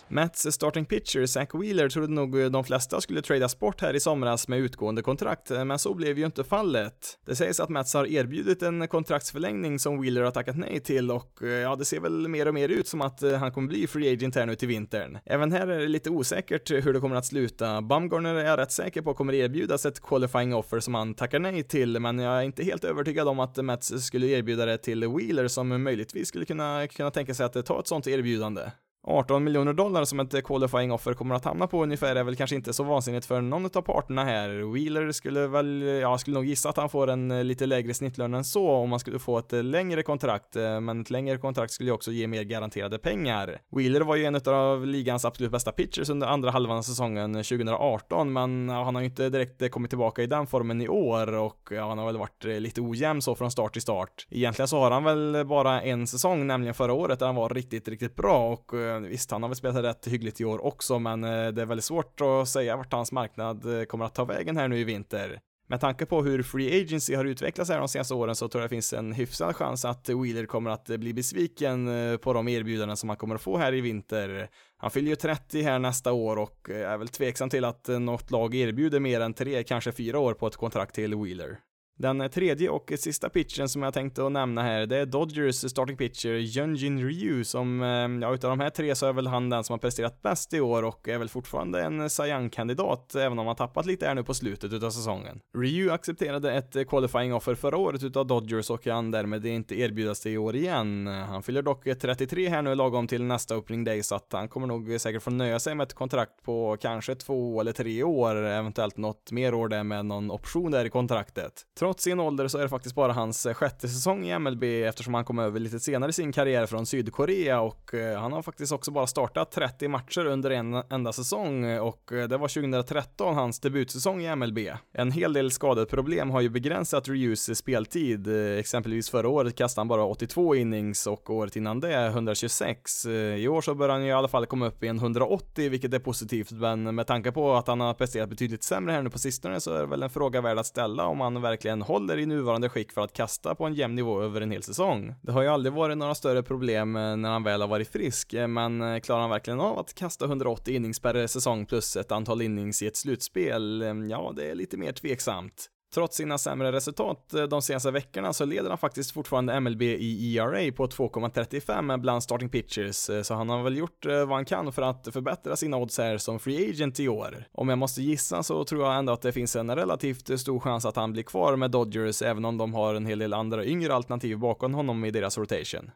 [0.07, 4.47] Mets starting pitcher Zach Wheeler trodde nog de flesta skulle tradas bort här i somras
[4.47, 7.19] med utgående kontrakt, men så blev ju inte fallet.
[7.25, 11.39] Det sägs att Mets har erbjudit en kontraktsförlängning som Wheeler har tackat nej till och
[11.63, 14.13] ja, det ser väl mer och mer ut som att eh, han kommer bli free
[14.13, 15.17] agent här nu till vintern.
[15.25, 17.81] Även här är det lite osäkert hur det kommer att sluta.
[17.81, 21.63] Bumgarner är jag rätt säker på kommer erbjudas ett qualifying offer som han tackar nej
[21.63, 25.47] till, men jag är inte helt övertygad om att Mets skulle erbjuda det till Wheeler
[25.47, 28.61] som möjligtvis skulle kunna, kunna tänka sig att ta ett sånt erbjudande.
[29.09, 32.55] 18 miljoner dollar som ett qualifying offer kommer att hamna på ungefär är väl kanske
[32.55, 34.73] inte så vansinnigt för någon av parterna här.
[34.73, 38.33] Wheeler skulle väl, ja, skulle nog gissa att han får en eh, lite lägre snittlön
[38.33, 41.73] än så om man skulle få ett eh, längre kontrakt, eh, men ett längre kontrakt
[41.73, 43.61] skulle ju också ge mer garanterade pengar.
[43.71, 48.33] Wheeler var ju en av ligans absolut bästa pitchers under andra halvan av säsongen 2018,
[48.33, 51.87] men han har ju inte direkt kommit tillbaka i den formen i år och ja,
[51.87, 54.27] han har väl varit lite ojämn så från start till start.
[54.29, 57.87] Egentligen så har han väl bara en säsong, nämligen förra året, där han var riktigt,
[57.87, 61.47] riktigt bra och visst, han har väl spelat rätt hyggligt i år också, men eh,
[61.47, 64.67] det är väldigt svårt att säga vart hans marknad eh, kommer att ta vägen här
[64.67, 65.39] nu i vinter.
[65.69, 68.69] Med tanke på hur Free Agency har utvecklats här de senaste åren så tror jag
[68.69, 71.89] det finns en hyfsad chans att Wheeler kommer att eh, bli besviken
[72.21, 74.49] på de erbjudanden som han kommer att få här i vinter.
[74.77, 78.55] Han fyller ju 30 här nästa år och är väl tveksam till att något lag
[78.55, 81.59] erbjuder mer än tre, kanske fyra år på ett kontrakt till Wheeler.
[81.99, 85.97] Den tredje och sista pitchen som jag tänkte att nämna här, det är Dodgers starting
[85.97, 89.63] pitcher Jungin Ryu som, eh, ja utav de här tre så är väl han den
[89.63, 93.47] som har presterat bäst i år och är väl fortfarande en Cy Young-kandidat, även om
[93.47, 95.39] han tappat lite här nu på slutet utav säsongen.
[95.57, 100.21] Ryu accepterade ett eh, qualifying offer förra året utav Dodgers och kan därmed inte erbjudas
[100.21, 101.07] det i år igen.
[101.07, 104.67] Han fyller dock 33 här nu lagom till nästa opening day så att han kommer
[104.67, 108.97] nog säkert få nöja sig med ett kontrakt på kanske två eller tre år, eventuellt
[108.97, 111.65] något mer år där med någon option där i kontraktet.
[111.87, 115.13] Trots sin ålder så är det faktiskt bara hans eh, sjätte säsong i MLB eftersom
[115.13, 118.71] han kom över lite senare i sin karriär från Sydkorea och eh, han har faktiskt
[118.71, 123.59] också bara startat 30 matcher under en enda säsong och eh, det var 2013 hans
[123.59, 124.57] debutsäsong i MLB.
[124.93, 128.27] En hel del skadeproblem har ju begränsat Ryus speltid,
[128.59, 133.05] exempelvis förra året kastade han bara 82 innings och året innan det 126.
[133.37, 135.93] I år så bör han ju i alla fall komma upp i en 180 vilket
[135.93, 139.19] är positivt men med tanke på att han har presterat betydligt sämre här nu på
[139.19, 142.17] sistone så är det väl en fråga värd att ställa om han verkligen verkligen håller
[142.17, 145.15] i nuvarande skick för att kasta på en jämn nivå över en hel säsong.
[145.21, 148.33] Det har ju aldrig varit några större problem eh, när han väl har varit frisk,
[148.33, 152.11] eh, men eh, klarar han verkligen av att kasta 180 innings per säsong plus ett
[152.11, 153.83] antal innings i ett slutspel?
[154.09, 155.69] Ja, det är lite mer tveksamt.
[155.93, 160.37] Trots sina sämre resultat eh, de senaste veckorna så leder han faktiskt fortfarande MLB i
[160.37, 164.45] ERA på 2,35 bland starting pitchers, eh, så han har väl gjort eh, vad han
[164.45, 167.47] kan för att förbättra sina odds här som free agent i år.
[167.51, 170.85] Om jag måste gissa så tror jag ändå att det finns en relativt stor chans
[170.85, 173.93] att han blir kvar med Dodgers, även om de har en hel del andra yngre
[173.93, 175.91] alternativ bakom honom i deras rotation.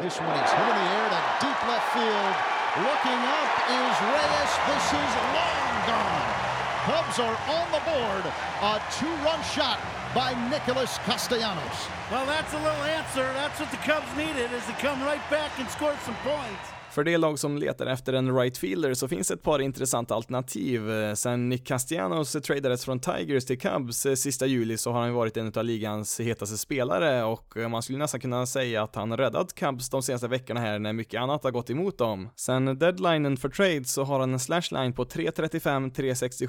[0.00, 2.34] This one is hit in the air to deep left field.
[2.82, 4.52] Looking up is Reyes.
[4.66, 6.23] This is long gone.
[6.84, 8.24] Cubs are on the board.
[8.60, 9.80] A two-run shot
[10.14, 11.88] by Nicholas Castellanos.
[12.10, 13.24] Well, that's a little answer.
[13.32, 16.73] That's what the Cubs needed, is to come right back and score some points.
[16.94, 20.90] För det lag som letar efter en right fielder så finns ett par intressanta alternativ.
[20.90, 25.14] Eh, sen Nick Castellanos tradades från Tigers till Cubs eh, sista juli så har han
[25.14, 29.16] varit en av ligans hetaste spelare och eh, man skulle nästan kunna säga att han
[29.16, 32.28] räddat Cubs de senaste veckorna här när mycket annat har gått emot dem.
[32.36, 36.48] Sen deadlinen för trade så har han en slashline på 3.35, 3.67,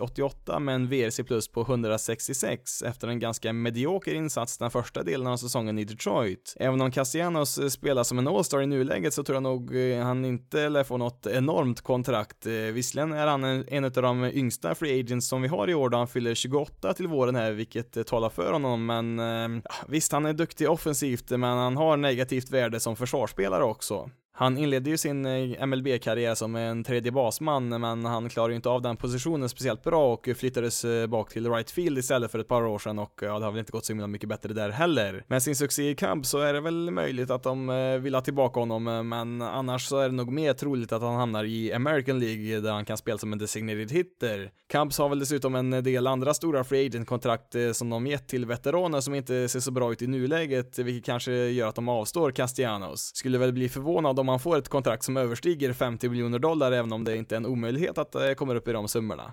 [0.00, 5.26] 6.88 med en VRC plus på 166 efter en ganska medioker insats den första delen
[5.26, 6.54] av säsongen i Detroit.
[6.56, 10.68] Även om Castellanos spelar som en All-star i nuläget så tror jag nog han inte
[10.68, 12.46] lär få något enormt kontrakt.
[12.46, 15.88] Eh, visserligen är han en, av de yngsta free agents som vi har i år
[15.88, 19.74] då han fyller 28 till våren här, vilket eh, talar för honom, men eh, ja,
[19.88, 24.10] visst, han är duktig offensivt, men han har negativt värde som försvarsspelare också.
[24.38, 28.68] Han inledde ju sin eh, MLB-karriär som en tredje basman, men han klarade ju inte
[28.68, 32.48] av den positionen speciellt bra och flyttades eh, bak till right field istället för ett
[32.48, 34.52] par år sedan och eh, ja, det har väl inte gått så himla mycket bättre
[34.52, 35.24] där heller.
[35.28, 37.66] Med sin succé i Cubs så är det väl möjligt att de
[38.02, 41.44] vill ha tillbaka honom, men annars så är det nog mer troligt att han hamnar
[41.44, 44.50] i American League där han kan spela som en designated hitter.
[44.72, 49.00] Cubs har väl dessutom en del andra stora free agent-kontrakt som de gett till veteraner
[49.00, 53.10] som inte ser så bra ut i nuläget, vilket kanske gör att de avstår Castellanos.
[53.14, 56.72] Skulle väl bli förvånad om om man får ett kontrakt som överstiger 50 miljoner dollar,
[56.72, 59.32] även om det inte är en omöjlighet att eh, det kommer upp i de summorna.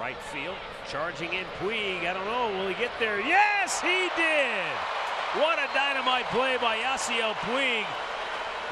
[0.00, 2.02] Right field, charging in Puig.
[2.02, 3.18] I don't know, will he get there?
[3.20, 4.72] Yes, he did!
[5.42, 8.09] What a dynamite play by Yasiel Puig.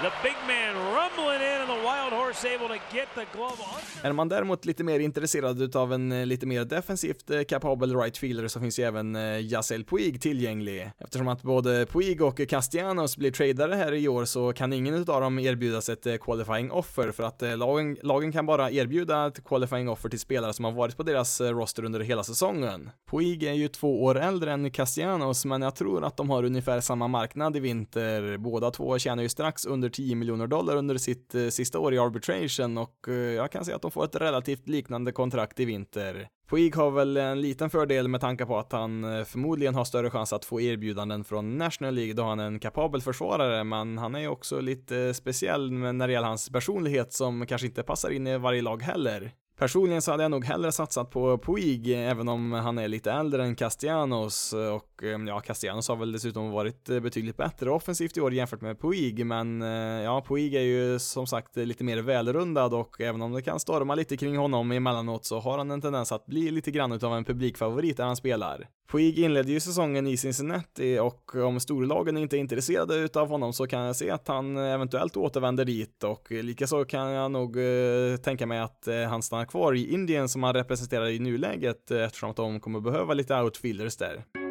[0.03, 3.81] The big man rumbling in and the wild horse able to get the glove on.
[4.03, 8.19] Är man däremot lite mer intresserad utav en eh, lite mer defensivt eh, kapabel right
[8.19, 10.91] fielder så finns ju även eh, Yasiel Puig tillgänglig.
[10.99, 15.21] Eftersom att både Puig och Castellanos blir tradare här i år så kan ingen utav
[15.21, 20.09] dem erbjudas ett qualifying offer för att lagen, lagen kan bara erbjuda ett qualifying offer
[20.09, 22.91] till spelare som har varit på deras roster under hela säsongen.
[23.11, 26.81] Puig är ju två år äldre än Castellanos men jag tror att de har ungefär
[26.81, 28.37] samma marknad i vinter.
[28.37, 31.95] Båda två tjänar ju strax under under 10 miljoner dollar under sitt eh, sista år
[31.95, 35.65] i arbitration och eh, jag kan säga att de får ett relativt liknande kontrakt i
[35.65, 36.29] vinter.
[36.51, 40.11] Puig har väl en liten fördel med tanke på att han eh, förmodligen har större
[40.11, 44.15] chans att få erbjudanden från National League då han är en kapabel försvarare, men han
[44.15, 48.11] är ju också lite eh, speciell när det gäller hans personlighet som kanske inte passar
[48.11, 49.33] in i varje lag heller.
[49.59, 53.45] Personligen så hade jag nog hellre satsat på Puig, även om han är lite äldre
[53.45, 58.21] än Castellanos och eh, ja, Castellanos har väl dessutom varit eh, betydligt bättre offensivt i
[58.21, 62.75] år jämfört med Puig, men eh, ja, Puig är ju som sagt lite mer välrundad
[62.75, 66.13] och även om det kan storma lite kring honom emellanåt så har han en tendens
[66.13, 68.69] att bli lite grann utav en publikfavorit där han spelar.
[68.93, 73.67] Puig inledde ju säsongen i Cincinnati och om storlagen inte är intresserade utav honom så
[73.67, 78.47] kan jag se att han eventuellt återvänder dit och likaså kan jag nog eh, tänka
[78.47, 82.31] mig att eh, han stannar kvar i Indien som han representerar i nuläget eh, eftersom
[82.31, 84.48] att de kommer behöva lite outfielders där.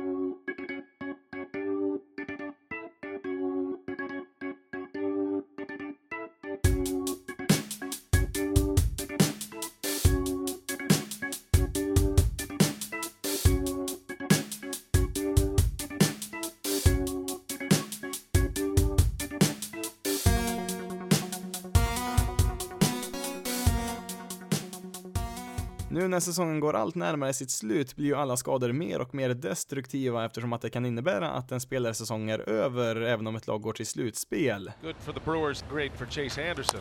[26.07, 29.29] Nu när säsongen går allt närmare sitt slut blir ju alla skador mer och mer
[29.29, 33.61] destruktiva eftersom att det kan innebära att en spelarsäsong är över även om ett lag
[33.61, 34.71] går till slutspel.
[34.81, 36.79] Good for the Brewers, great for Chase Anderson.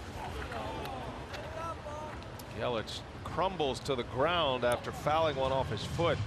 [2.61, 6.19] Yelich crumbles to the ground after fouling one off his foot.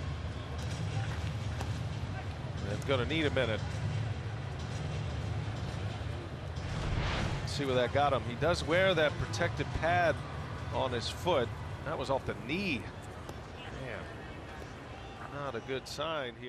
[2.71, 3.61] And gonna need a minute.
[7.47, 8.21] see where that got him.
[8.29, 10.15] He does wear that protective pad
[10.73, 11.49] on his foot.
[11.89, 12.81] That was off the knee.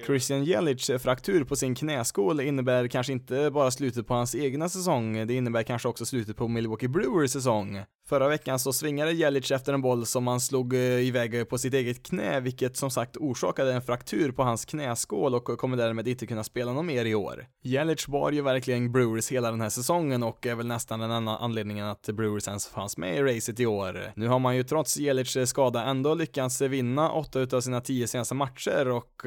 [0.06, 4.68] Christian Jelic eh, fraktur på sin knäskål innebär kanske inte bara slutet på hans egna
[4.68, 7.84] säsong, det innebär kanske också slutet på Milwaukee Brewers säsong.
[8.10, 11.58] Förra veckan så svingade Jelic efter en boll som han slog eh, iväg eh, på
[11.58, 15.76] sitt eget knä, vilket som sagt orsakade en fraktur på hans knäskål och eh, kommer
[15.76, 17.46] därmed inte kunna spela någon mer i år.
[17.62, 21.36] Jelic var ju verkligen Brewers hela den här säsongen och är väl nästan den enda
[21.36, 24.12] anledningen att Brewers ens fanns med i racet i år.
[24.16, 28.34] Nu har man ju trots Jelics skada ändå lyckats vinna åtta utav sina tio senaste
[28.34, 29.22] matcher och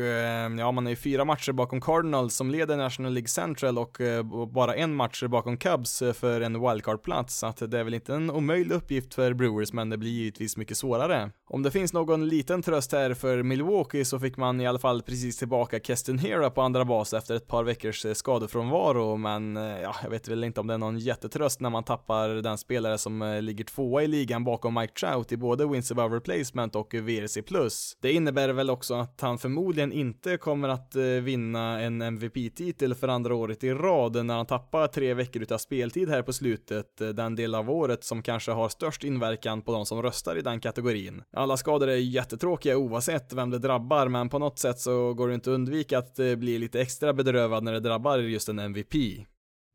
[0.60, 3.98] ja, man är ju fyra matcher bakom Cardinals som leder National League Central och
[4.54, 8.32] bara en match bakom Cubs för en wildcard-plats, så att det är väl inte en
[8.32, 11.32] omöjlig uppgift för Brewers, men det blir givetvis mycket svårare.
[11.50, 15.02] Om det finns någon liten tröst här för Milwaukee så fick man i alla fall
[15.02, 19.82] precis tillbaka Keston Hera på andra bas efter ett par veckors eh, skadefrånvaro, men eh,
[19.82, 22.98] ja, jag vet väl inte om det är någon jättetröst när man tappar den spelare
[22.98, 26.94] som eh, ligger tvåa i ligan bakom Mike Trout i både wins above replacement och
[26.94, 27.42] VRC+.
[28.02, 33.36] Det innebär väl också att han förmodligen inte kommer att vinna en MVP-titel för andra
[33.36, 37.56] året i rad när han tappar tre veckor utav speltid här på slutet, den del
[37.56, 41.24] av året som kanske har störst inverkan på de som röstar i den kategorin.
[41.34, 45.34] Alla skador är jättetråkiga oavsett vem det drabbar, men på något sätt så går det
[45.34, 48.94] inte att undvika att eh, bli lite extra bedrövad när det drabbar just en MVP.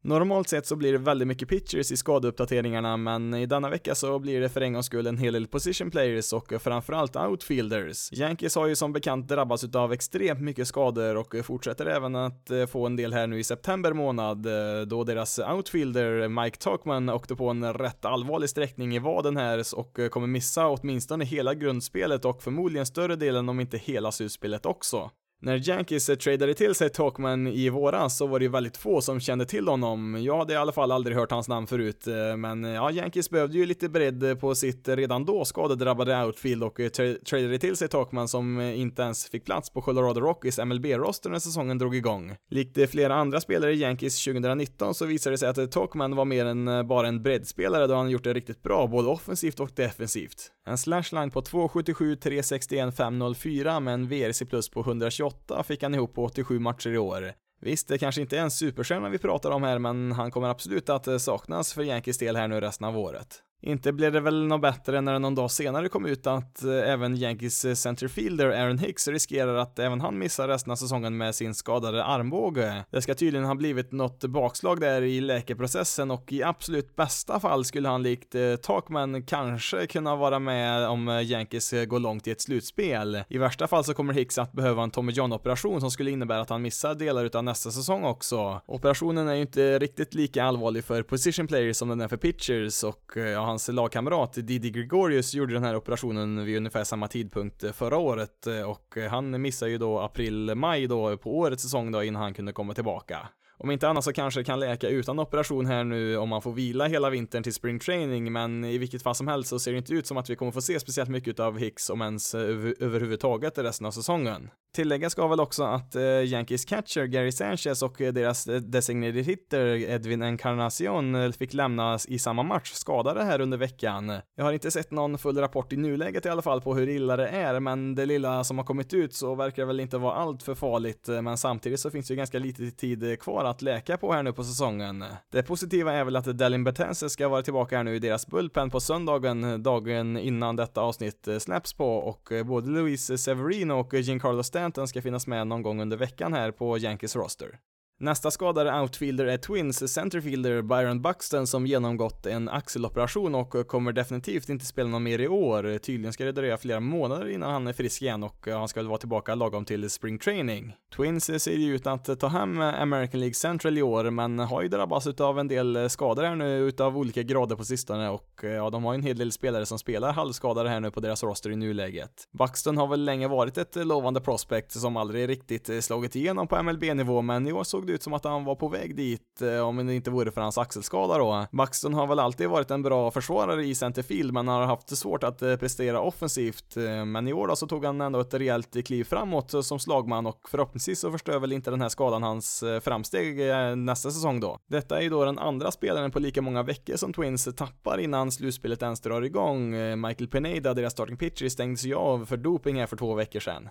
[0.04, 4.18] Normalt sett så blir det väldigt mycket pitchers i skadeuppdateringarna, men i denna vecka så
[4.18, 8.12] blir det för en gångs skull en hel del position players och framförallt outfielders.
[8.12, 12.66] Yankees har ju som bekant drabbats utav extremt mycket skador och fortsätter även att eh,
[12.66, 17.36] få en del här nu i september månad, eh, då deras outfielder Mike Talkman åkte
[17.36, 22.24] på en rätt allvarlig sträckning i vaden här och eh, kommer missa åtminstone hela grundspelet
[22.24, 25.10] och förmodligen större delen om inte hela slutspelet också.
[25.40, 29.00] När Yankees eh, tradade till sig Talkman i våras så var det ju väldigt få
[29.00, 30.18] som kände till honom.
[30.22, 33.30] Jag hade i alla fall aldrig hört hans namn förut, eh, men eh, ja, Yankees
[33.30, 37.88] behövde ju lite bredd på sitt redan då skadedrabbade outfield och tra tradade till sig
[37.88, 42.36] Talkman som inte ens fick plats på Colorado Rockies MLB-roster när säsongen drog igång.
[42.50, 46.46] Likt flera andra spelare i Yankees 2019 så visade det sig att Talkman var mer
[46.46, 50.52] än bara en breddspelare då han gjort det riktigt bra, både offensivt och defensivt.
[50.66, 55.27] En slashline på 2,77, 361, 504 med en VRC plus på 128
[55.64, 57.32] fick han ihop på 87 matcher i år.
[57.60, 60.88] Visst, det kanske inte är en superstjärna vi pratar om här, men han kommer absolut
[60.88, 63.42] att eh, saknas för Yankees del här nu resten av året.
[63.60, 66.70] Inte blev det väl något bättre när det någon dag senare kom ut att eh,
[66.72, 71.34] även Yankees eh, centerfielder Aaron Hicks riskerar att även han missar resten av säsongen med
[71.34, 72.84] sin skadade armbåge.
[72.90, 77.64] Det ska tydligen ha blivit något bakslag där i läkeprocessen och i absolut bästa fall
[77.64, 82.30] skulle han likt eh, Takman Talkman kanske kunna vara med om Yankees går långt i
[82.30, 83.22] ett slutspel.
[83.28, 86.50] I värsta fall så kommer Hicks att behöva en Tommy John-operation som skulle innebära att
[86.50, 88.60] han missar delar utav nästa säsong också.
[88.66, 92.84] Operationen är ju inte riktigt lika allvarlig för position players som den är för pitchers
[92.84, 97.72] och ja, hans lagkamrat Didi Gregorius gjorde den här operationen vid ungefär samma tidpunkt eh,
[97.72, 102.22] förra året eh, och han missade ju då april-maj då på årets säsong då innan
[102.22, 103.28] han kunde komma tillbaka.
[103.60, 106.52] Om inte annat så kanske det kan läka utan operation här nu om man får
[106.52, 109.78] vila hela vintern till spring training, men i vilket fall som helst så ser det
[109.78, 112.40] inte ut som att vi kommer få se speciellt mycket av Hicks, om ens eh,
[112.40, 114.50] över överhuvudtaget resten av säsongen.
[114.74, 119.24] Tilläggas ska väl också att eh, Yankees catcher Gary Sanchez och eh, deras eh, designated
[119.24, 124.12] hitter Edwin Encarnacion eh, fick lämnas i samma match skadade här under veckan.
[124.36, 127.16] Jag har inte sett någon full rapport i nuläget i alla fall på hur illa
[127.16, 130.14] det är, men det lilla som har kommit ut så verkar det väl inte vara
[130.14, 133.62] allt för farligt, eh, men samtidigt så finns det ju ganska lite tid kvar att
[133.62, 135.04] läka på här nu på säsongen.
[135.32, 138.70] Det positiva är väl att Delin Betances ska vara tillbaka här nu i deras bullpen
[138.70, 144.57] på söndagen, dagen innan detta avsnitt släpps på och både Luis Severino och Giancarlo Stanton
[144.88, 147.58] ska finnas med någon gång under veckan här på Yankees roster.
[148.00, 154.48] Nästa skadade outfielder är Twins centerfielder Byron Buxton som genomgått en axeloperation och kommer definitivt
[154.48, 155.78] inte spela någon mer i år.
[155.78, 158.80] Tydligen ska det dröja flera månader innan han är frisk igen och eh, han ska
[158.80, 160.72] väl vara tillbaka lagom till spring training.
[160.96, 164.68] Twins ser ju ut att ta hem American League Central i år, men har ju
[164.68, 168.70] drabbats av en del skador här nu utav olika grader på sistone och eh, ja,
[168.70, 171.50] de har ju en hel del spelare som spelar halvskadade här nu på deras roster
[171.50, 172.28] i nuläget.
[172.38, 177.22] Buxton har väl länge varit ett lovande prospect som aldrig riktigt slagit igenom på MLB-nivå,
[177.22, 179.86] men i år såg det ut som att han var på väg dit eh, om
[179.86, 181.46] det inte vore för hans axelskada då.
[181.52, 185.42] Buxton har väl alltid varit en bra försvarare i centerfield men har haft svårt att
[185.42, 186.76] eh, prestera offensivt.
[186.76, 190.26] Eh, men i år då så tog han ändå ett rejält kliv framåt som slagman
[190.26, 193.38] och förhoppningsvis så förstör väl inte den här skadan hans framsteg
[193.76, 194.58] nästa säsong då.
[194.66, 198.32] Detta är ju då den andra spelaren på lika många veckor som Twins tappar innan
[198.32, 199.70] slutspelet ens drar igång.
[200.00, 203.68] Michael Pineda, deras starting pitcher, stängdes ju av för doping här för två veckor sedan.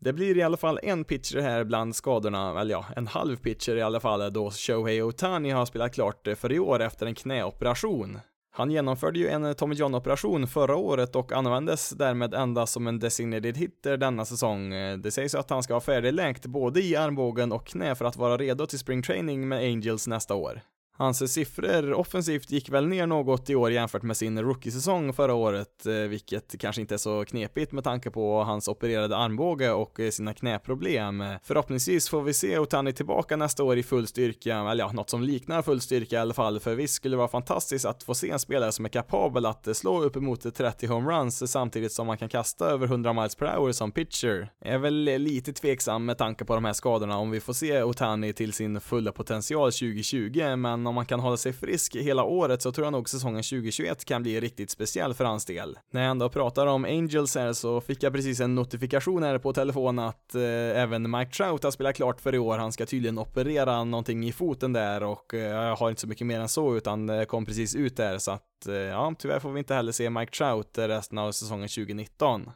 [0.00, 3.76] Det blir i alla fall en pitcher här bland skadorna, eller ja, en halv pitcher
[3.76, 8.18] i alla fall då Shohei Otani har spelat klart för i år efter en knäoperation.
[8.50, 13.56] Han genomförde ju en Tommy John-operation förra året och användes därmed endast som en designated
[13.56, 14.70] hitter denna säsong.
[15.02, 18.36] Det sägs att han ska ha färdigläkt både i armbågen och knä för att vara
[18.36, 20.60] redo till spring training med Angels nästa år.
[20.98, 25.86] Hans siffror offensivt gick väl ner något i år jämfört med sin rookie-säsong förra året,
[25.86, 30.10] eh, vilket kanske inte är så knepigt med tanke på hans opererade armbåge och eh,
[30.10, 31.24] sina knäproblem.
[31.42, 35.22] Förhoppningsvis får vi se Otani tillbaka nästa år i full styrka, eller ja, något som
[35.22, 38.30] liknar full styrka i alla fall, för visst skulle det vara fantastiskt att få se
[38.30, 42.28] en spelare som är kapabel att eh, slå uppemot 30 homeruns samtidigt som man kan
[42.28, 44.52] kasta över 100 miles per hour som pitcher.
[44.64, 47.82] Jag är väl lite tveksam med tanke på de här skadorna om vi får se
[47.82, 52.62] Otani till sin fulla potential 2020, men om man kan hålla sig frisk hela året
[52.62, 55.78] så tror jag nog säsongen 2021 kan bli riktigt speciell för hans del.
[55.92, 59.52] När jag ändå pratar om Angels här så fick jag precis en notifikation här på
[59.52, 60.42] telefon att eh,
[60.82, 62.58] även Mike Trout har spelat klart för i år.
[62.58, 66.26] Han ska tydligen operera någonting i foten där och eh, jag har inte så mycket
[66.26, 69.52] mer än så utan eh, kom precis ut där så att eh, ja, tyvärr får
[69.52, 72.50] vi inte heller se Mike Trout resten av säsongen 2019.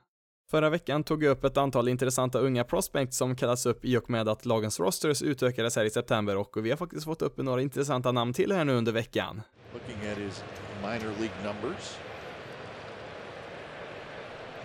[0.51, 4.11] Förra veckan tog jag upp ett antal intressanta unga prospects som kallas upp i och
[4.11, 7.63] med att lagens rosters utökades här i september och vi har faktiskt fått upp några
[7.63, 9.43] intressanta namn till här nu under veckan.
[9.73, 10.45] Looking at his
[10.83, 11.97] minor league numbers.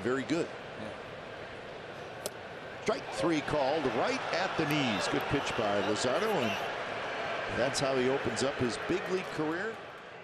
[0.03, 0.47] Very good.
[2.83, 5.07] Strike three called right at the knees.
[5.11, 6.51] Good pitch by Lozano and
[7.57, 9.75] that's how he opens up his big league career.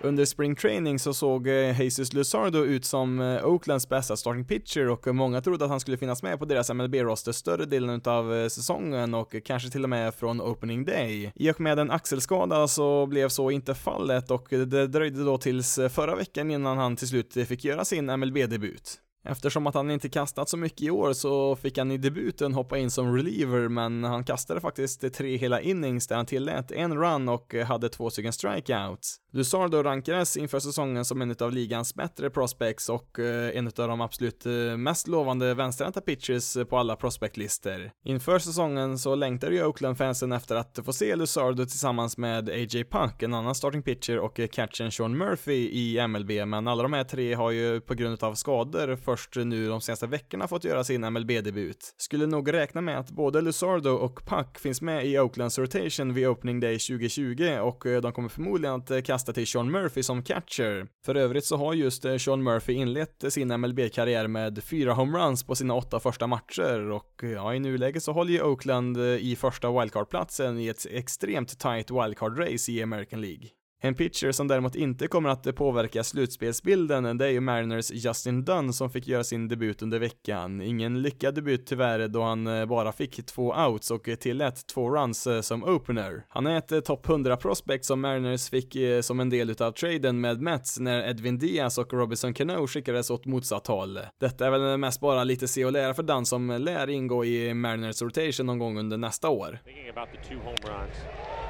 [0.03, 4.89] Under spring training så såg eh, Jesus Luzardo ut som eh, Oaklands bästa starting pitcher
[4.89, 8.47] och många trodde att han skulle finnas med på deras MLB-roster större delen av eh,
[8.47, 11.31] säsongen och kanske till och med från opening day.
[11.35, 15.79] I och med en axelskada så blev så inte fallet och det dröjde då tills
[15.89, 18.99] förra veckan innan han till slut fick göra sin MLB-debut.
[19.23, 22.77] Eftersom att han inte kastat så mycket i år så fick han i debuten hoppa
[22.77, 27.29] in som reliever men han kastade faktiskt tre hela innings där han tillät en run
[27.29, 29.20] och hade två stycken strikeouts.
[29.33, 34.01] Luzardo rankades inför säsongen som en av ligans bättre prospects och eh, en av de
[34.01, 37.91] absolut eh, mest lovande vänsterhänta pitchers på alla prospectlistor.
[38.03, 42.83] Inför säsongen så längtade ju Oakland-fansen efter att få se Luzardo tillsammans med A.J.
[42.83, 46.93] Puck, en annan starting pitcher och eh, catchen Sean Murphy i MLB, men alla de
[46.93, 50.83] här tre har ju på grund av skador först nu de senaste veckorna fått göra
[50.83, 51.95] sin MLB-debut.
[51.97, 56.27] Skulle nog räkna med att både Luzardo och Puck finns med i Oaklands rotation vid
[56.27, 60.87] opening day 2020 och de kommer förmodligen att kasta kasta till Sean Murphy som catcher.
[61.05, 65.55] För övrigt så har just eh, Sean Murphy inlett sin MLB-karriär med fyra homeruns på
[65.55, 69.35] sina åtta första matcher och eh, ja, i nuläget så håller ju Oakland eh, i
[69.35, 73.49] första wildcard-platsen i ett extremt tight wildcard-race i American League.
[73.83, 78.73] En pitcher som däremot inte kommer att påverka slutspelsbilden, det är ju Mariners Justin Dunn
[78.73, 80.61] som fick göra sin debut under veckan.
[80.61, 85.27] Ingen lyckad debut tyvärr då han eh, bara fick två outs och tillät två runs
[85.27, 86.25] eh, som opener.
[86.29, 90.21] Han är ett eh, topp 100 prospect som Mariners fick som en del utav traden
[90.21, 93.99] med Mets när Edwin Diaz och Robinson Cano skickades åt motsatt håll.
[94.19, 97.53] Detta är väl mest bara lite se och lära för Dunn som lär ingå i
[97.53, 99.59] Mariners rotation någon gång under nästa år.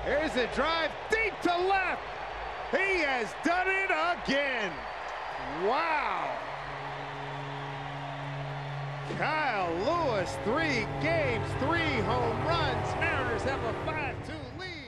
[0.06, 2.21] Here's a drive deep to left.
[2.72, 4.72] He has done it again.
[5.66, 6.38] Wow.
[9.18, 12.88] Kyle Lewis, three games, three home runs.
[13.00, 14.42] Mariners have a 5-2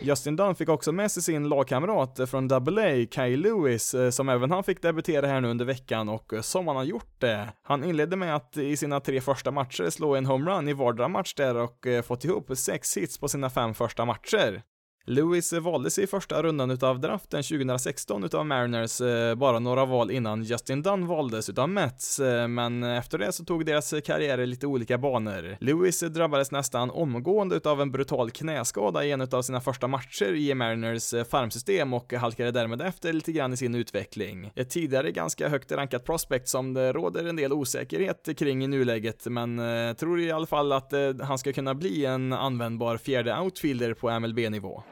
[0.03, 4.51] Justin Dunn fick också med sig sin lagkamrat från AA, Kyle Lewis, eh, som även
[4.51, 7.49] han fick debutera här nu under veckan och eh, som han har gjort det.
[7.63, 11.33] Han inledde med att i sina tre första matcher slå en homerun i vardera match
[11.33, 14.61] där och eh, fått ihop sex hits på sina fem första matcher.
[15.05, 20.11] Lewis eh, valdes i första rundan utav draften 2016 utav Mariners, eh, bara några val
[20.11, 24.67] innan Justin Dunn valdes utav Mets, eh, men efter det så tog deras karriärer lite
[24.67, 25.57] olika banor.
[25.59, 30.53] Lewis drabbades nästan omgående utav en brutal knäskada i en utav sina första matcher i
[30.53, 34.51] Mariners farmsystem och halkade därmed efter lite grann i sin utveckling.
[34.55, 39.25] Ett tidigare ganska högt rankat prospect som det råder en del osäkerhet kring i nuläget,
[39.25, 39.61] men
[39.95, 44.83] tror i alla fall att han ska kunna bli en användbar fjärde outfielder på MLB-nivå.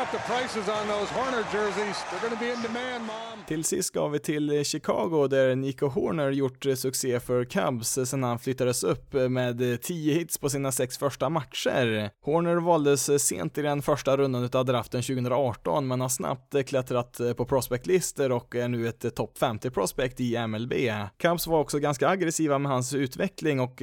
[3.47, 7.97] Till sist ska vi till eh, Chicago där Nico Horner gjort eh, succé för Cubs
[7.97, 12.09] eh, sen han flyttades upp med 10 hits på sina sex första matcher.
[12.21, 17.45] Horner valdes sent i den första rundan av draften 2018 men har snabbt klättrat på
[17.45, 20.73] prospectlistor och är nu ett topp 50 prospect i MLB.
[21.17, 23.81] Cubs var också ganska aggressiva med hans utveckling och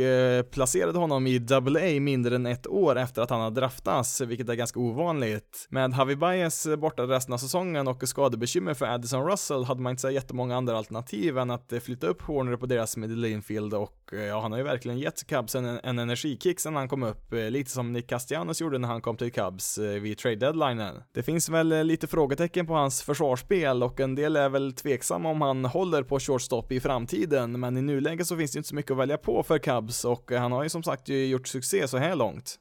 [0.51, 4.55] placerade honom i AA mindre än ett år efter att han har draftats, vilket är
[4.55, 5.67] ganska ovanligt.
[5.69, 10.01] Med Javi Baez borta resten av säsongen och skadebekymmer för Addison Russell hade man inte
[10.01, 14.11] så jättemånga andra alternativ än att eh, flytta upp Horner på deras middle infield och
[14.13, 17.33] eh, ja, han har ju verkligen gett Cubs en, en energikick sen han kom upp,
[17.33, 21.03] eh, lite som Nick Castellanos gjorde när han kom till Cubs vid trade deadlinen.
[21.13, 25.41] Det finns väl lite frågetecken på hans försvarsspel och en del är väl tveksamma om
[25.41, 28.91] han håller på shortstop i framtiden, men i nuläget så finns det inte så mycket
[28.91, 32.17] att välja på för Cubs och han har ju som sagt gjort succé så här
[32.17, 32.59] långt.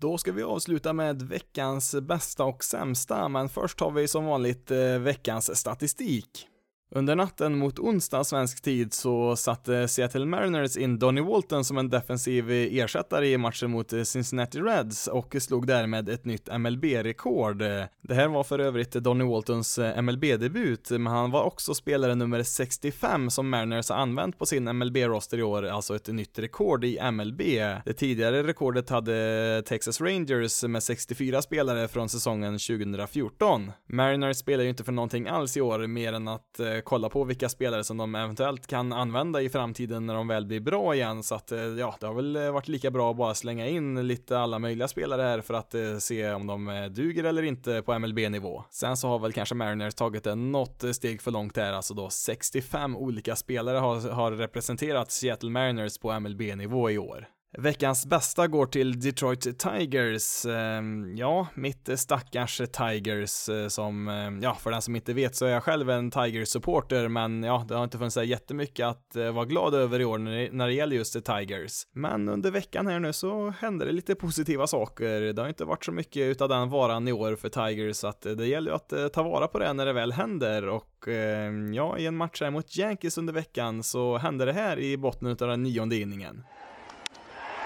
[0.00, 4.70] Då ska vi avsluta med veckans bästa och sämsta, men först har vi som vanligt
[4.70, 6.46] eh, veckans statistik.
[6.92, 11.90] Under natten mot onsdag svensk tid så satte Seattle Mariners in Donny Walton som en
[11.90, 17.58] defensiv ersättare i matchen mot Cincinnati Reds och slog därmed ett nytt MLB-rekord.
[18.02, 23.30] Det här var för övrigt Donny Waltons MLB-debut, men han var också spelare nummer 65
[23.30, 27.40] som Mariners har använt på sin MLB-roster i år, alltså ett nytt rekord i MLB.
[27.84, 33.72] Det tidigare rekordet hade Texas Rangers med 64 spelare från säsongen 2014.
[33.86, 37.08] Mariners spelar ju inte för någonting alls i år, mer än att eh, Eh, kolla
[37.08, 40.94] på vilka spelare som de eventuellt kan använda i framtiden när de väl blir bra
[40.94, 43.66] igen så att eh, ja, det har väl eh, varit lika bra att bara slänga
[43.66, 47.98] in lite alla möjliga spelare här för att se om de duger eller inte på
[47.98, 48.64] MLB-nivå.
[48.70, 52.10] Sen så har väl kanske Mariners tagit det något steg för långt här, alltså då
[52.10, 57.28] 65 olika spelare har, har representerat Seattle Mariners på MLB-nivå i år.
[57.58, 60.46] Veckans bästa går till Detroit Tigers.
[60.46, 65.46] Ehm, ja, mitt stackars Tigers eh, som, ehm, ja, för den som inte vet så
[65.46, 69.44] är jag själv en Tigers-supporter, men ja, det har inte funnits jättemycket att eh, vara
[69.44, 70.18] glad över i år
[70.52, 71.82] när det gäller just Tigers.
[71.94, 75.20] Men under veckan här nu så hände det lite positiva saker.
[75.20, 78.26] Det har inte varit så mycket utav den varan i år för Tigers, så att
[78.26, 81.74] eh, det gäller ju att ta vara på det när det väl händer och ehm,
[81.74, 85.28] ja, i en match här mot Yankees under veckan så hände det här i botten
[85.28, 86.44] utav den nionde inningen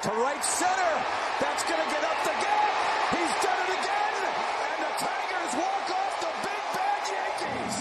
[0.05, 0.95] to right center.
[1.41, 2.69] That's going to get up the gap.
[3.17, 4.17] He's done it again.
[4.69, 7.77] And the Tigers walk off the big bad Yankees.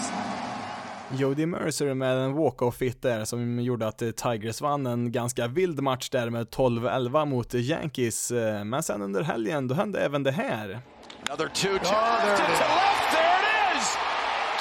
[1.20, 5.82] Jody Mercer med en walk-off hit där som gjorde att Tigers vann en ganska vild
[5.82, 8.32] match där med 12-11 mot Yankees.
[8.64, 10.80] Men sen under helgen, då hände även det här.
[11.28, 13.96] Another two, oh, to left, there it is!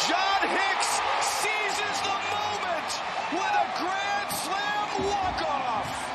[0.10, 0.92] John Hicks
[1.22, 2.92] seizes the moment
[3.32, 6.10] with a grand slam walk-off!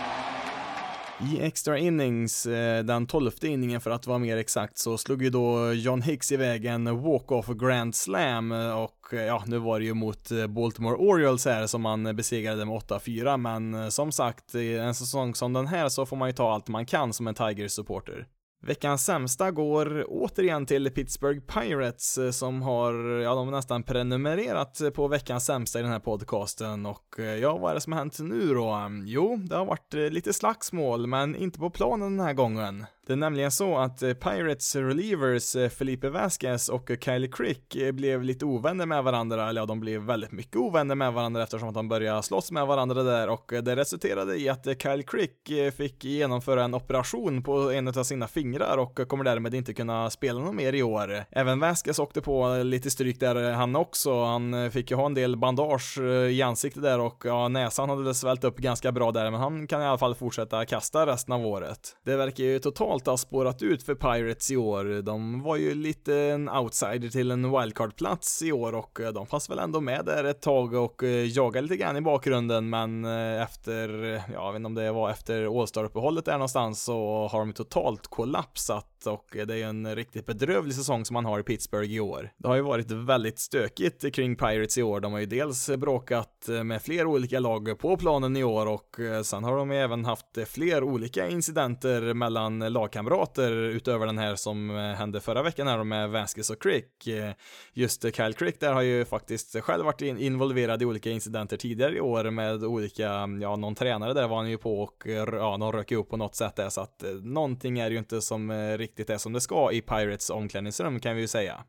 [1.20, 5.30] I extra innings, eh, den tolfte inningen för att vara mer exakt, så slog ju
[5.30, 9.84] då John Hicks iväg en walk-off grand slam eh, och eh, ja, nu var det
[9.84, 14.94] ju mot Baltimore Orioles här som man besegrade med 8-4, men som sagt, i en
[14.94, 18.26] säsong som den här så får man ju ta allt man kan som en Tigers-supporter.
[18.60, 24.80] Veckans sämsta går återigen till Pittsburgh Pirates eh, som har, ja de har nästan prenumererat
[24.94, 28.00] på veckans sämsta i den här podcasten och eh, ja, vad är det som har
[28.00, 28.90] hänt nu då?
[29.04, 32.86] Jo, det har varit eh, lite slagsmål, men inte på planen den här gången.
[33.08, 37.92] Det är nämligen så att eh, Pirates relievers eh, Felipe Vasquez och Kylie Crick eh,
[37.92, 41.68] blev lite ovänner med varandra, eller ja, de blev väldigt mycket ovänner med varandra eftersom
[41.68, 46.04] att de började slåss med varandra där och det resulterade i att Kyle Crick fick
[46.04, 50.54] genomföra en operation på en av sina fingrar och kommer därmed inte kunna spela något
[50.54, 51.24] mer i år.
[51.30, 55.36] Även Vasquez åkte på lite stryk där han också, han fick ju ha en del
[55.36, 55.98] bandage
[56.30, 59.82] i ansiktet där och ja, näsan hade svällt upp ganska bra där, men han kan
[59.82, 61.96] i alla fall fortsätta kasta resten av året.
[62.04, 65.02] Det verkar ju totalt totalt har spårat ut för Pirates i år.
[65.02, 69.50] De var ju lite en outsider till en wildcard-plats i år och eh, de fanns
[69.50, 73.42] väl ändå med där ett tag och eh, jagade lite grann i bakgrunden men eh,
[73.42, 77.52] efter, ja, jag vet inte om det var efter All-Star-uppehållet där någonstans så har de
[77.52, 81.92] totalt kollapsat och det är ju en riktigt bedrövlig säsong som man har i Pittsburgh
[81.92, 82.32] i år.
[82.36, 85.00] Det har ju varit väldigt stökigt kring Pirates i år.
[85.00, 89.22] De har ju dels bråkat med fler olika lag på planen i år och eh,
[89.22, 94.70] sen har de ju även haft fler olika incidenter mellan lagkamrater utöver den här som
[94.70, 97.06] eh, hände förra veckan här med Vasquez och Crick.
[97.06, 97.32] Eh,
[97.72, 102.00] just Kyle Crick där har ju faktiskt själv varit involverad i olika incidenter tidigare i
[102.00, 105.92] år med olika, ja någon tränare där var han ju på och ja, de rök
[105.92, 109.32] upp på något sätt där så att någonting är ju inte som riktigt är som
[109.32, 111.64] det ska i Pirates omklädningsrum kan vi ju säga.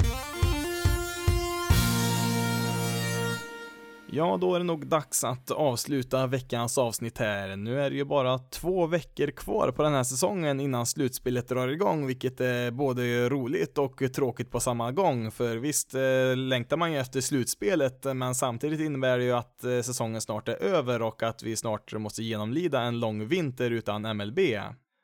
[4.12, 7.56] Ja, då är det nog dags att avsluta veckans avsnitt här.
[7.56, 11.68] Nu är det ju bara två veckor kvar på den här säsongen innan slutspelet drar
[11.68, 15.32] igång, vilket är både roligt och tråkigt på samma gång.
[15.32, 19.82] För visst eh, längtar man ju efter slutspelet, men samtidigt innebär det ju att eh,
[19.82, 24.40] säsongen snart är över och att vi snart måste genomlida en lång vinter utan MLB.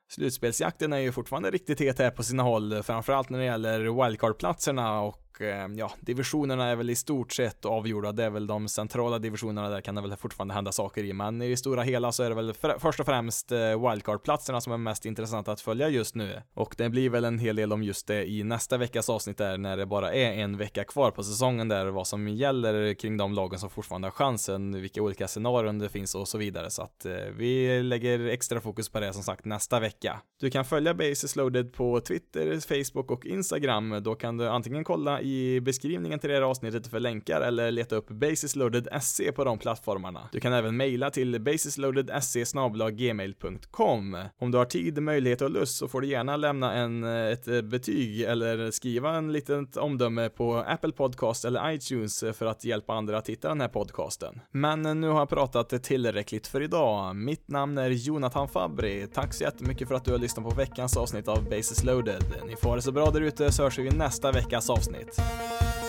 [0.08, 5.02] Slutspelsjakten är ju fortfarande riktigt het här på sina håll, framförallt när det gäller wildcard-platserna
[5.02, 8.12] och Eh, ja, divisionerna är väl i stort sett avgjorda.
[8.12, 11.42] Det är väl de centrala divisionerna där kan det väl fortfarande hända saker i, men
[11.42, 14.78] i det stora hela så är det väl först och främst eh, wildcard-platserna som är
[14.78, 16.42] mest intressanta att följa just nu.
[16.54, 19.58] Och det blir väl en hel del om just det i nästa veckas avsnitt där
[19.58, 23.34] när det bara är en vecka kvar på säsongen där vad som gäller kring de
[23.34, 26.70] lagen som fortfarande har chansen, vilka olika scenarion det finns och så vidare.
[26.70, 30.22] Så att eh, vi lägger extra fokus på det som sagt nästa vecka.
[30.40, 34.04] Du kan följa Basis Loaded på Twitter, Facebook och Instagram.
[34.04, 37.96] Då kan du antingen kolla i beskrivningen till det här avsnittet för länkar eller leta
[37.96, 40.30] upp basisloaded.se på de plattformarna.
[40.32, 42.44] Du kan även mejla till basisloaded.se
[42.92, 44.18] gmail.com.
[44.40, 47.48] Om du har tid, möjlighet och lust så får du gärna lämna en, eh, ett
[47.48, 52.94] eh, betyg eller skriva en litet omdöme på Apple Podcast eller iTunes för att hjälpa
[52.94, 54.40] andra att hitta den här podcasten.
[54.52, 57.16] Men nu har jag pratat tillräckligt för idag.
[57.16, 59.08] Mitt namn är Jonathan Fabri.
[59.14, 62.24] Tack så jättemycket för att du har lyssnat på veckans avsnitt av Basis loaded.
[62.48, 65.15] Ni får ha det så bra där ute så hörs vi i nästa veckas avsnitt.
[65.18, 65.85] Obrigado.